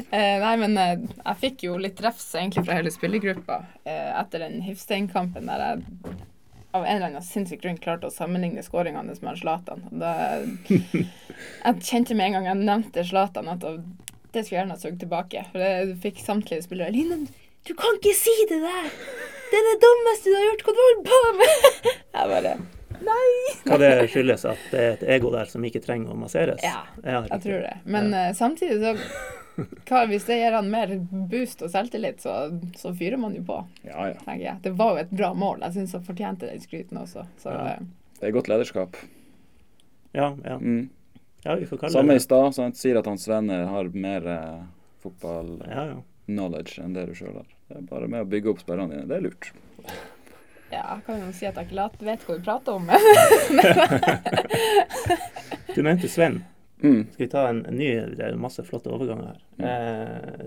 [0.09, 4.61] Uh, nei, men uh, jeg fikk jo litt refs egentlig fra hele spillergruppa etter den
[4.65, 5.85] Hifstein-kampen der jeg
[6.71, 9.87] av en eller annen sinnssyk grunn klarte å sammenligne skåringene hans med Zlatan.
[10.71, 14.99] Jeg kjente med en gang jeg nevnte Zlatan at det skulle jeg gjerne ha sugd
[15.01, 15.45] tilbake.
[15.51, 17.25] For jeg fikk samtlige spillere Line,
[17.67, 18.91] du kan ikke si det der!
[19.51, 20.63] Det er det dummeste du har gjort!
[20.67, 21.89] Hva du holder på med?
[22.21, 22.55] Jeg bare
[23.01, 23.27] Nei!
[23.65, 26.61] Hva det skyldes at det er et ego der som ikke trenger å masseres?
[26.61, 27.73] Ja, jeg Jeg tror det.
[27.89, 28.27] Men ja.
[28.37, 28.93] samtidig så
[29.89, 30.93] hva, Hvis det gir han mer
[31.31, 32.35] boost og selvtillit, så,
[32.79, 34.35] så fyrer man jo på, Ja, ja.
[34.37, 34.57] jeg.
[34.65, 35.61] Det var jo et bra mål.
[35.67, 37.27] Jeg syns han fortjente den skryten også.
[37.43, 37.67] Så Ja.
[37.75, 37.79] eh,
[38.21, 38.97] Det er godt lederskap.
[40.13, 40.57] Ja, ja.
[40.59, 40.91] Mm.
[41.45, 44.27] ja vi får kalle Samme i stad, så han sier at hans venner har mer
[44.27, 44.63] eh,
[45.03, 46.85] fotball-knowledge ja, ja.
[46.85, 47.47] enn det du sjøl har.
[47.71, 49.07] Det er bare med å bygge opp spillerne dine.
[49.09, 49.53] Det er lurt.
[50.75, 52.91] ja, jeg kan jo si at jeg ikke vet hva du prater om.
[55.75, 56.41] Du nevnte Sven.
[56.83, 57.07] Mm.
[57.13, 59.41] Skal vi ta en, en ny Det er masse flotte overganger her.
[59.71, 60.47] Eh,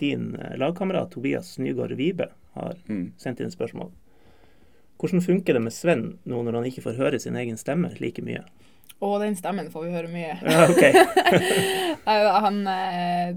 [0.00, 3.12] din eh, lagkamerat Tobias Nygaard Vibe har Mm.
[3.20, 3.90] sendt inn spørsmål.
[5.00, 8.20] Hvordan funker det med Sven nå når han ikke får høre sin egen stemme like
[8.22, 8.42] mye?
[9.00, 10.34] Å, den stemmen får vi høre mye.
[10.44, 10.82] Ja, ok.
[12.44, 13.30] Han, eh,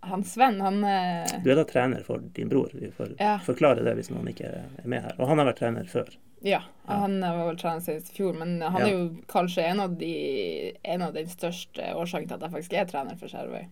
[0.00, 2.70] han Sven, han eh, Du er da trener for din bror.
[2.72, 3.38] Vi får Ja.
[3.44, 5.14] forklare det hvis noen ikke er med her.
[5.18, 6.08] Og han har vært trener før.
[6.42, 8.86] Ja, han var vel trener siden i fjor, men han Ja.
[8.86, 12.72] er jo kanskje en av de en av de største årsakene til at jeg faktisk
[12.80, 13.66] er trener for Skjervøy.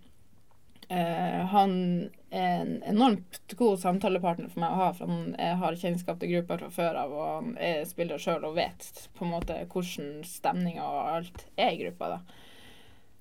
[0.90, 5.72] Eh, han er en enormt god samtalepartner for meg å ha, for han er, har
[5.76, 9.32] kjennskap til gruppa fra før av, og han er spiller sjøl og vet på en
[9.34, 12.08] måte hvordan stemninga og alt er i gruppa.
[12.08, 12.20] da.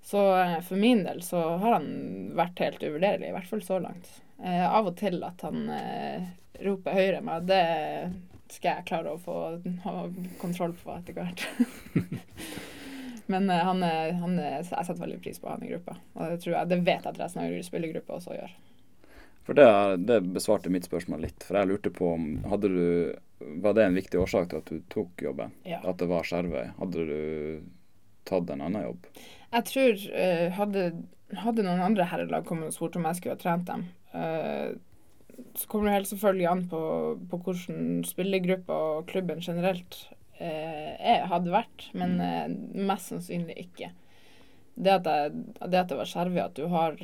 [0.07, 1.87] Så eh, for min del så har han
[2.37, 4.07] vært helt uvurderlig, i hvert fall så langt.
[4.39, 6.29] Eh, av og til at han eh,
[6.63, 7.63] roper høyere enn meg, det
[8.55, 9.35] skal jeg klare å få
[9.83, 9.95] ha
[10.39, 11.43] kontroll på etter hvert.
[13.27, 16.31] Men eh, han, er- han, er- jeg setter veldig pris på han i gruppa, og
[16.31, 18.53] det, jeg, det vet jeg at resten av spillergruppa også gjør.
[19.47, 19.67] For det,
[20.07, 21.43] det besvarte mitt spørsmål litt.
[21.47, 22.81] For jeg lurte på om hadde du
[23.63, 25.53] Var det en viktig årsak til at du tok jobben?
[25.63, 25.77] Ja.
[25.87, 26.65] At det var Skjervøy?
[26.79, 27.61] Hadde du
[28.27, 29.05] tatt en annen jobb?
[29.53, 30.89] Jeg tror uh, hadde,
[31.43, 34.75] hadde noen andre herrelag kommet og spurt om jeg skulle ha trent dem, uh,
[35.57, 36.81] så kommer det helt selvfølgelig an på,
[37.29, 39.99] på hvordan spillergruppa og klubben generelt
[40.41, 42.49] uh, hadde vært, men eh,
[42.87, 43.91] mest sannsynlig ikke.
[44.77, 46.97] Det at, jeg, det at det var Skjervøy, at du har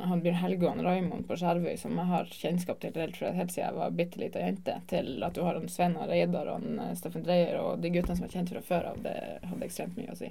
[0.00, 3.66] han Bjørn Helge og Raymond på Skjervøy, som jeg har kjennskap til helt, helt siden
[3.66, 6.66] jeg var bitte lita jente, til at du har han Sven og Reidar og
[6.98, 10.14] Steffen Dreyer og de guttene som er kjent fra før av, det hadde ekstremt mye
[10.14, 10.30] å si.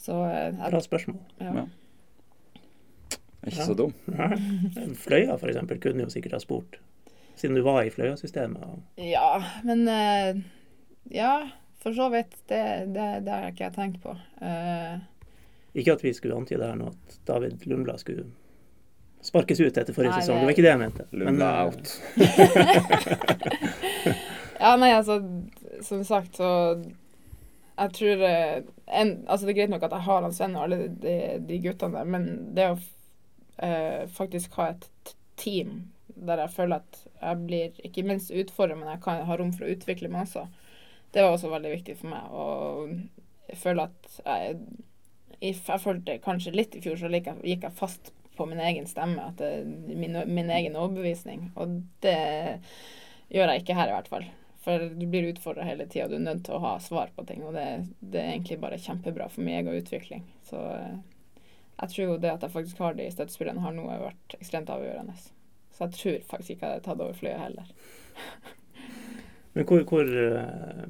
[0.00, 1.20] Så eh, jeg, Bra spørsmål.
[1.40, 1.52] ja.
[1.60, 1.66] Ja.
[3.46, 3.64] Ikke Ja.
[3.64, 3.92] så dum.
[5.00, 6.76] Fløya eksempel kunne jo sikkert ha spurt,
[7.40, 8.60] siden du var i Fløya-systemet.
[9.00, 10.42] Ja, men eh,
[11.10, 11.48] Ja,
[11.80, 12.34] for så vidt.
[12.48, 12.60] Det,
[12.92, 14.12] det, det har ikke jeg tenkt på.
[14.42, 14.98] Uh,
[15.74, 18.26] Ikke at vi skulle antyde her nå at David Lundblad skulle
[19.24, 20.36] sparkes ut etter forrige Nei, sesong.
[20.36, 21.04] det- var ikke det jeg mente.
[21.12, 21.86] Lundblad eh, out.
[24.60, 25.16] ja, nei, altså
[25.82, 26.50] Som sagt, så
[27.80, 28.56] Jeg tror eh,
[28.86, 31.14] en, Altså, det er greit nok at jeg har han Sven og alle de,
[31.48, 32.26] de guttene der, men
[32.56, 38.32] det å uh, faktisk ha et team der jeg føler at jeg blir ikke minst
[38.34, 40.42] utfordret, men jeg kan ha rom for å utvikle meg også,
[41.14, 42.34] det var også veldig viktig for meg.
[42.36, 42.90] Og
[43.48, 44.58] jeg føler at jeg
[45.40, 47.30] jeg, følte kanskje litt i fjor så gikk
[47.64, 51.50] jeg, fast på min egen stemme, at det, min, min egen overbevisning.
[51.60, 52.60] Og det
[53.32, 54.28] gjør jeg ikke her, i hvert fall.
[54.60, 57.42] For du blir utfordra hele tida, du er nødt til å ha svar på ting.
[57.48, 57.66] Og det,
[58.00, 60.26] det er egentlig bare kjempebra for min egen utvikling.
[60.44, 60.96] Så eh,
[61.80, 64.72] jeg tror jo det at jeg faktisk har de støttespillerne jeg har nå, vært ekstremt
[64.72, 65.16] avgjørende.
[65.72, 67.70] Så jeg tror faktisk ikke jeg hadde tatt over flyet heller.
[69.54, 70.84] Men hvor, hvor eh,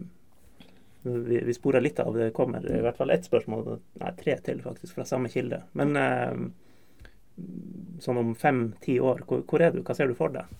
[1.03, 2.17] vi, vi sporer litt av.
[2.17, 5.63] Det kommer i hvert fall ett spørsmål, nei tre til faktisk, fra samme kilde.
[5.79, 6.43] Men eh,
[8.03, 9.85] sånn om fem-ti år, hvor, hvor er du?
[9.87, 10.51] Hva ser du for deg?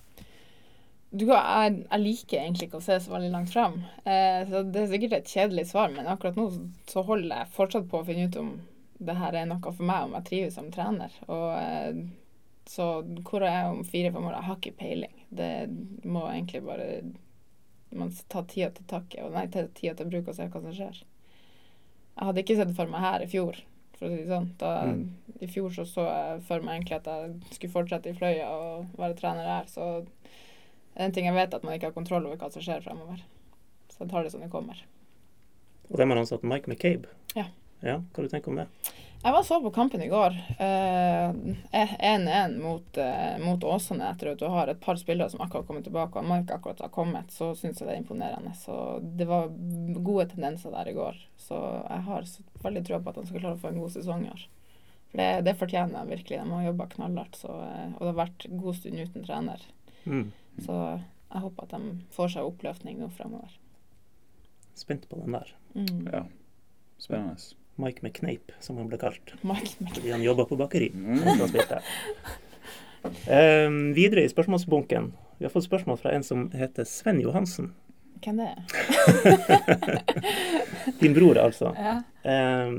[1.11, 3.81] Du, jeg, jeg liker egentlig ikke å se så veldig langt fram.
[4.07, 6.45] Eh, så det er sikkert et kjedelig svar, men akkurat nå
[6.87, 8.53] så holder jeg fortsatt på å finne ut om
[9.01, 11.11] det her er noe for meg, om jeg trives som trener.
[11.27, 11.99] Og eh,
[12.69, 12.85] så
[13.27, 15.17] hvor jeg er om fire-fem år, jeg har ikke peiling.
[15.41, 15.51] Det
[16.07, 16.87] må egentlig bare
[17.91, 20.75] man ta tida til takke, og nei, ta tida til bruk og se hva som
[20.77, 21.01] skjer.
[22.11, 23.59] Jeg hadde ikke sett for meg her i fjor,
[23.97, 24.47] for å si det sånn.
[24.61, 25.03] Da, Mm.
[25.41, 28.91] I fjor så så jeg for meg egentlig at jeg skulle fortsette i Fløya og
[29.01, 30.05] være trener her, så
[31.01, 33.23] en ting jeg vet, at man ikke har kontroll over hva som skjer fremover.
[33.91, 34.79] Så jeg tar det som det kommer.
[35.89, 37.09] Og hvem har ansatt Mike McCabe.
[37.35, 37.47] Ja.
[37.83, 37.99] ja.
[38.13, 38.67] Hva du tenker om det?
[39.23, 40.37] Jeg var så på kampen i går.
[40.57, 41.29] Eh,
[41.71, 45.67] 1-1 mot, eh, mot Åsane etter at du har et par spillere som akkurat har
[45.67, 47.29] kommet tilbake, og Mike akkurat har kommet.
[47.31, 48.55] Så syns jeg det er imponerende.
[48.57, 49.51] Så det var
[50.01, 51.19] gode tendenser der i går.
[51.37, 52.25] Så jeg har
[52.63, 54.47] veldig trua på at han skal klare å få en god sesong i år.
[55.11, 56.41] For det, det fortjener de virkelig.
[56.41, 59.69] De har jobba knallhardt, eh, og det har vært god stund uten trener.
[60.05, 60.31] Mm.
[60.65, 60.77] Så
[61.31, 63.55] jeg håper at de får seg oppløftning nå fremover.
[64.77, 65.51] Spent på den der.
[65.75, 66.05] Mm.
[66.11, 66.23] Ja.
[67.01, 67.35] Spennende.
[67.81, 69.33] Mike McNape, som han ble kalt.
[69.47, 70.91] Mike Fordi han jobba på bakeri.
[73.01, 73.15] Mm.
[73.33, 75.07] Ehm, videre i spørsmålsbunken.
[75.39, 77.71] Vi har fått spørsmål fra en som heter Sven Johansen.
[78.21, 78.59] Hvem det er?
[81.01, 81.71] Din bror, altså.
[81.73, 81.95] Ja.
[82.21, 82.75] Um,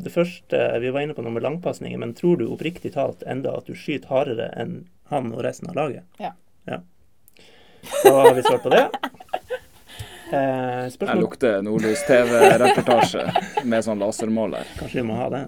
[0.00, 3.52] det første Vi var inne på noe med langpasninger, men tror du oppriktig talt enda
[3.58, 4.78] at du skyter hardere enn
[5.12, 6.08] han og resten av laget?
[6.16, 6.32] Ja.
[6.64, 6.80] ja.
[8.04, 8.84] Da har vi svart på det.
[10.32, 13.22] Eh, Jeg lukter Nordlys TV-reportasje
[13.64, 14.66] med sånn lasermåler.
[14.78, 15.44] Kanskje vi må ha det?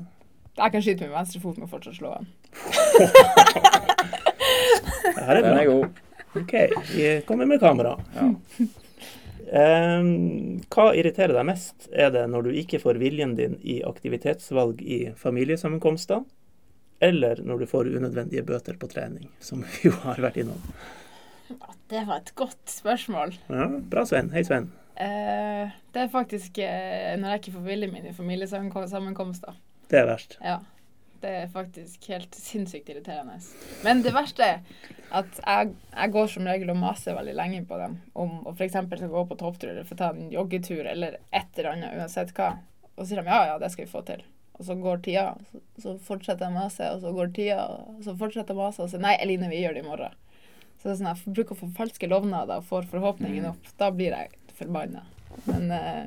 [0.60, 2.26] Jeg kan skyte med venstre fot, men fortsatt slå den.
[5.14, 6.00] Det her er Den er god.
[6.36, 6.54] OK,
[6.94, 7.96] vi kommer med kamera.
[8.16, 8.28] Ja.
[9.50, 11.88] Um, hva irriterer deg mest?
[11.90, 16.22] Er det når du ikke får viljen din i aktivitetsvalg i familiesammenkomster?
[17.02, 20.60] Eller når du får unødvendige bøter på trening, som vi jo har vært innom?
[21.90, 23.34] Det var et godt spørsmål.
[23.51, 24.30] Ja, bra, Sven.
[24.34, 24.70] Hei, Sven.
[25.01, 29.57] Eh, det er faktisk eh, når jeg ikke får viljen min i familiesammenkomster.
[29.90, 30.36] Det er verst.
[30.44, 30.61] Ja.
[31.20, 33.34] Det er faktisk helt sinnssykt irriterende.
[33.84, 34.62] Men det verste er
[35.12, 38.78] at jeg, jeg går som regel og maser veldig lenge på dem om å f.eks.
[38.88, 42.55] skal gå på topptur eller få ta en joggetur eller et eller annet, uansett hva.
[42.94, 44.24] Og så sier de ja, ja, det skal vi få til.
[44.61, 48.03] Og så går tida, så, så fortsetter jeg å mase, og så går tida, og
[48.05, 50.18] så fortsetter jeg å mase, og så nei, Eline, vi gjør det i morgen.
[50.80, 53.66] Så det er sånn, jeg bruker å få falske lovnader og får forhåpningen opp.
[53.76, 55.02] Da blir jeg forbanna.
[55.44, 56.06] Men uh,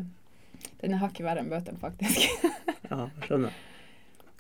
[0.82, 2.26] den er hakket verre enn bøtene, faktisk.
[2.94, 3.54] Ja, skjønner.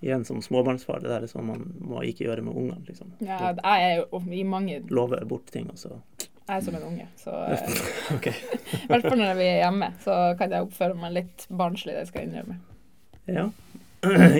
[0.03, 3.13] Igjen som småbarnsfar, det der er sånn man må ikke gjøre med ungene, liksom.
[3.23, 6.83] Ja, jeg er jo i mange Love bort ting, og så Jeg er som en
[6.89, 7.37] unge, så.
[7.47, 12.09] I hvert fall når vi er hjemme, så kan jeg oppføre meg litt barnslig, det
[12.09, 12.59] skal jeg innrømme.
[13.31, 13.47] Ja.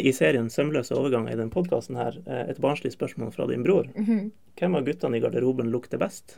[0.03, 3.87] I serien 'Sømløse overganger' i den podkasten her, eh, et barnslig spørsmål fra din bror.
[3.95, 4.31] Mhm.
[4.59, 6.35] Hvem av guttene i garderoben lukter best?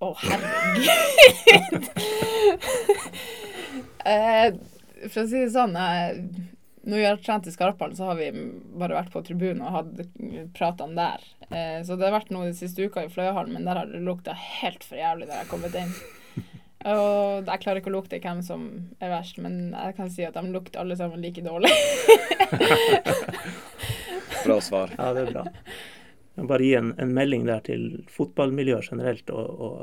[0.00, 1.88] Å, herregud!
[4.12, 4.52] eh,
[5.08, 6.28] for å si det sånn, jeg,
[6.84, 8.28] når vi har trent i Skarphallen, så har vi
[8.78, 9.90] bare vært på tribunen og hatt
[10.54, 11.26] pratene der.
[11.48, 14.04] Eh, så det har vært noe de siste uka i Fløyahallen, men der har det
[14.04, 15.96] lukta helt for jævlig da jeg har kommet inn.
[16.86, 18.68] Og jeg klarer ikke å lukte hvem som
[19.02, 21.70] er verst, men jeg kan si at de lukter alle sammen like dårlig.
[24.44, 24.92] Bra svar.
[24.98, 25.42] Ja, det er bra.
[26.36, 27.82] Jeg må bare gi en, en melding der til
[28.14, 29.74] fotballmiljøet generelt og, og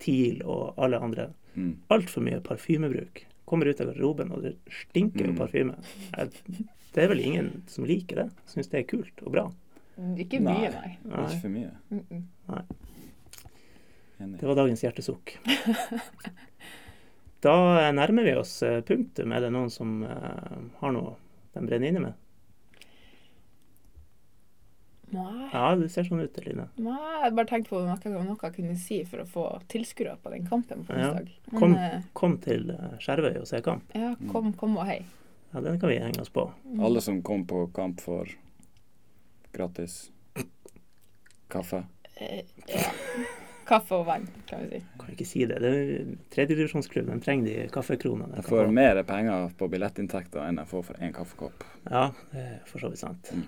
[0.00, 1.26] TIL og alle andre.
[1.54, 1.74] Mm.
[1.92, 3.26] Altfor mye parfymebruk.
[3.44, 4.54] Kommer ut av garderoben, og det
[4.86, 5.40] stinker jo Mm.
[5.42, 5.74] parfyme.
[6.92, 8.28] Det er vel ingen som liker det.
[8.48, 9.44] Syns det er kult og bra.
[10.16, 10.94] Ikke mye, nei.
[11.04, 11.26] Nei.
[11.26, 11.70] Ikke for mye.
[11.90, 12.22] Mm -mm.
[14.22, 14.40] Enig.
[14.40, 15.36] Det var dagens hjertesukk.
[17.42, 19.32] Da nærmer vi oss eh, punktum.
[19.34, 21.16] Er det noen som eh, har noe
[21.56, 22.20] de brenner inne med?
[25.12, 25.48] Nei.
[25.50, 26.68] Ja, du ser sånn ut, Eline.
[26.80, 30.32] Nei, jeg bare tenkte på noe, noe jeg kunne si for å få tilskuere på
[30.32, 31.32] den kampen på onsdag.
[31.34, 31.58] Ja.
[31.58, 32.70] Kom, eh, kom til
[33.02, 33.90] Skjervøy og se kamp.
[33.98, 35.02] ja, kom, kom og hei.
[35.50, 36.46] Ja, Den kan vi henge oss på.
[36.78, 38.36] Alle som kom på kamp, får
[39.52, 40.12] gratis
[41.52, 41.84] kaffe.
[42.16, 42.86] Eh, ja.
[43.72, 44.84] Kaffe og vann, kan vi si.
[45.00, 45.58] Kan ikke si det.
[45.64, 45.72] det
[46.34, 48.36] Tredjedivisjonsklubben trenger de kaffekronene.
[48.38, 51.64] Jeg får mer penger på billettinntekter enn jeg får for én kaffekopp.
[51.88, 53.32] Ja, det er for så vidt sant.
[53.32, 53.46] Mm.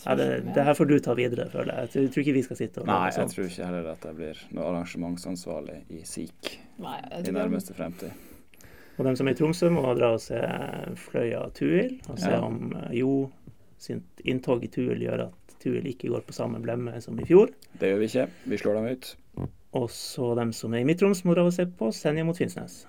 [0.00, 0.26] Ja, det,
[0.56, 1.90] det her får du ta videre, føler jeg.
[1.92, 4.38] Jeg tror ikke vi skal sitte og Nei, jeg tror ikke heller at jeg blir
[4.56, 6.50] noe arrangementsansvarlig i SIK
[6.80, 8.14] Nei, i nærmeste fremtid.
[8.96, 10.40] Og de som er i Tromsø, må dra og se
[11.04, 12.40] Fløya Tuil, og se Ja.
[12.44, 13.12] om eh, Jo
[13.80, 17.50] sitt inntog i Tuil gjør at Tuil ikke går på samme blemme som i fjor.
[17.80, 18.28] Det gjør vi ikke.
[18.48, 19.10] Vi slår dem ut.
[19.76, 22.86] Og så dem som er i Midt-Troms, må og se på Senja mot Finnsnes.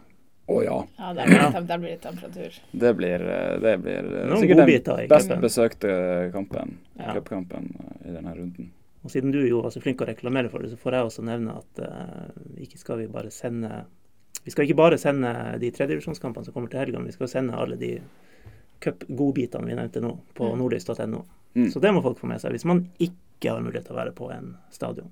[0.50, 0.78] Å ja.
[0.98, 2.56] Ja, der blir, det, der blir det temperatur.
[2.72, 5.92] Det blir, eh, det blir eh, sikkert den best besøkte
[6.34, 7.14] kampen, Ja.
[7.16, 8.72] cupkampen eh, i denne runden.
[9.04, 11.24] Og siden du jo var så flink å reklamere for det, så får jeg også
[11.26, 12.28] nevne at uh,
[12.62, 13.86] ikke skal vi bare sende
[14.46, 17.58] Vi skal ikke bare sende de tredjedivisjonskampene som kommer til helga, men vi skal sende
[17.58, 17.96] alle de
[18.82, 20.58] cupgodbitene vi nevnte nå, på Mm.
[20.62, 21.24] nordlys.no.
[21.56, 21.70] Mm.
[21.74, 24.14] Så det må folk få med seg hvis man ikke har mulighet til å være
[24.16, 25.10] på en stadion.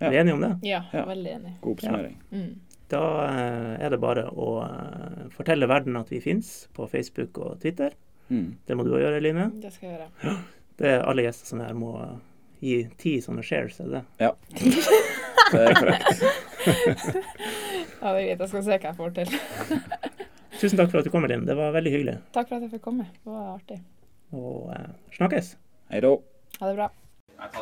[0.00, 0.08] Ja.
[0.08, 0.52] Er vi enige om det?
[0.68, 1.04] Ja, Ja.
[1.08, 1.52] veldig enig.
[1.62, 2.16] God oppsummering.
[2.32, 2.48] Mm.
[2.92, 7.60] Da eh, er det bare å eh, fortelle verden at vi fins på Facebook og
[7.62, 7.94] Twitter.
[8.28, 8.56] Mm.
[8.66, 9.48] Det må du òg gjøre, Line.
[9.62, 10.36] Det skal jeg gjøre.
[10.76, 11.94] Det er alle gjester som er her, må
[12.60, 14.04] gi ti sånne shares, er det det?
[14.26, 14.32] Ja.
[15.46, 16.22] Det er korrekt.
[16.66, 18.40] Ja, det er greit.
[18.40, 19.28] Jeg skal se hva jeg får til.
[20.58, 21.44] Tusen takk for at du kom, Linn.
[21.46, 22.16] Det var veldig hyggelig.
[22.34, 23.06] Takk for at jeg fikk komme.
[23.22, 23.78] Det var artig.
[24.32, 25.56] Og eh, snakkes.
[25.90, 26.16] Hei da.
[26.60, 26.88] Ha det bra.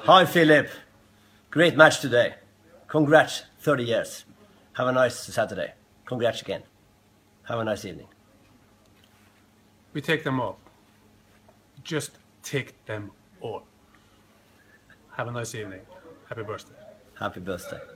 [0.07, 0.69] Hi, Philip.
[1.51, 2.35] Great match today.
[2.89, 4.27] Congrats, 30 years.
[4.75, 5.73] Have a nice Saturday.
[6.07, 6.63] Congrats again.
[7.45, 8.09] Have a nice evening.
[9.93, 10.59] We take them all.
[11.85, 13.11] Just take them
[13.41, 13.63] all.
[15.17, 15.81] Have a nice evening.
[16.29, 16.75] Happy birthday.
[17.19, 17.94] Happy birthday.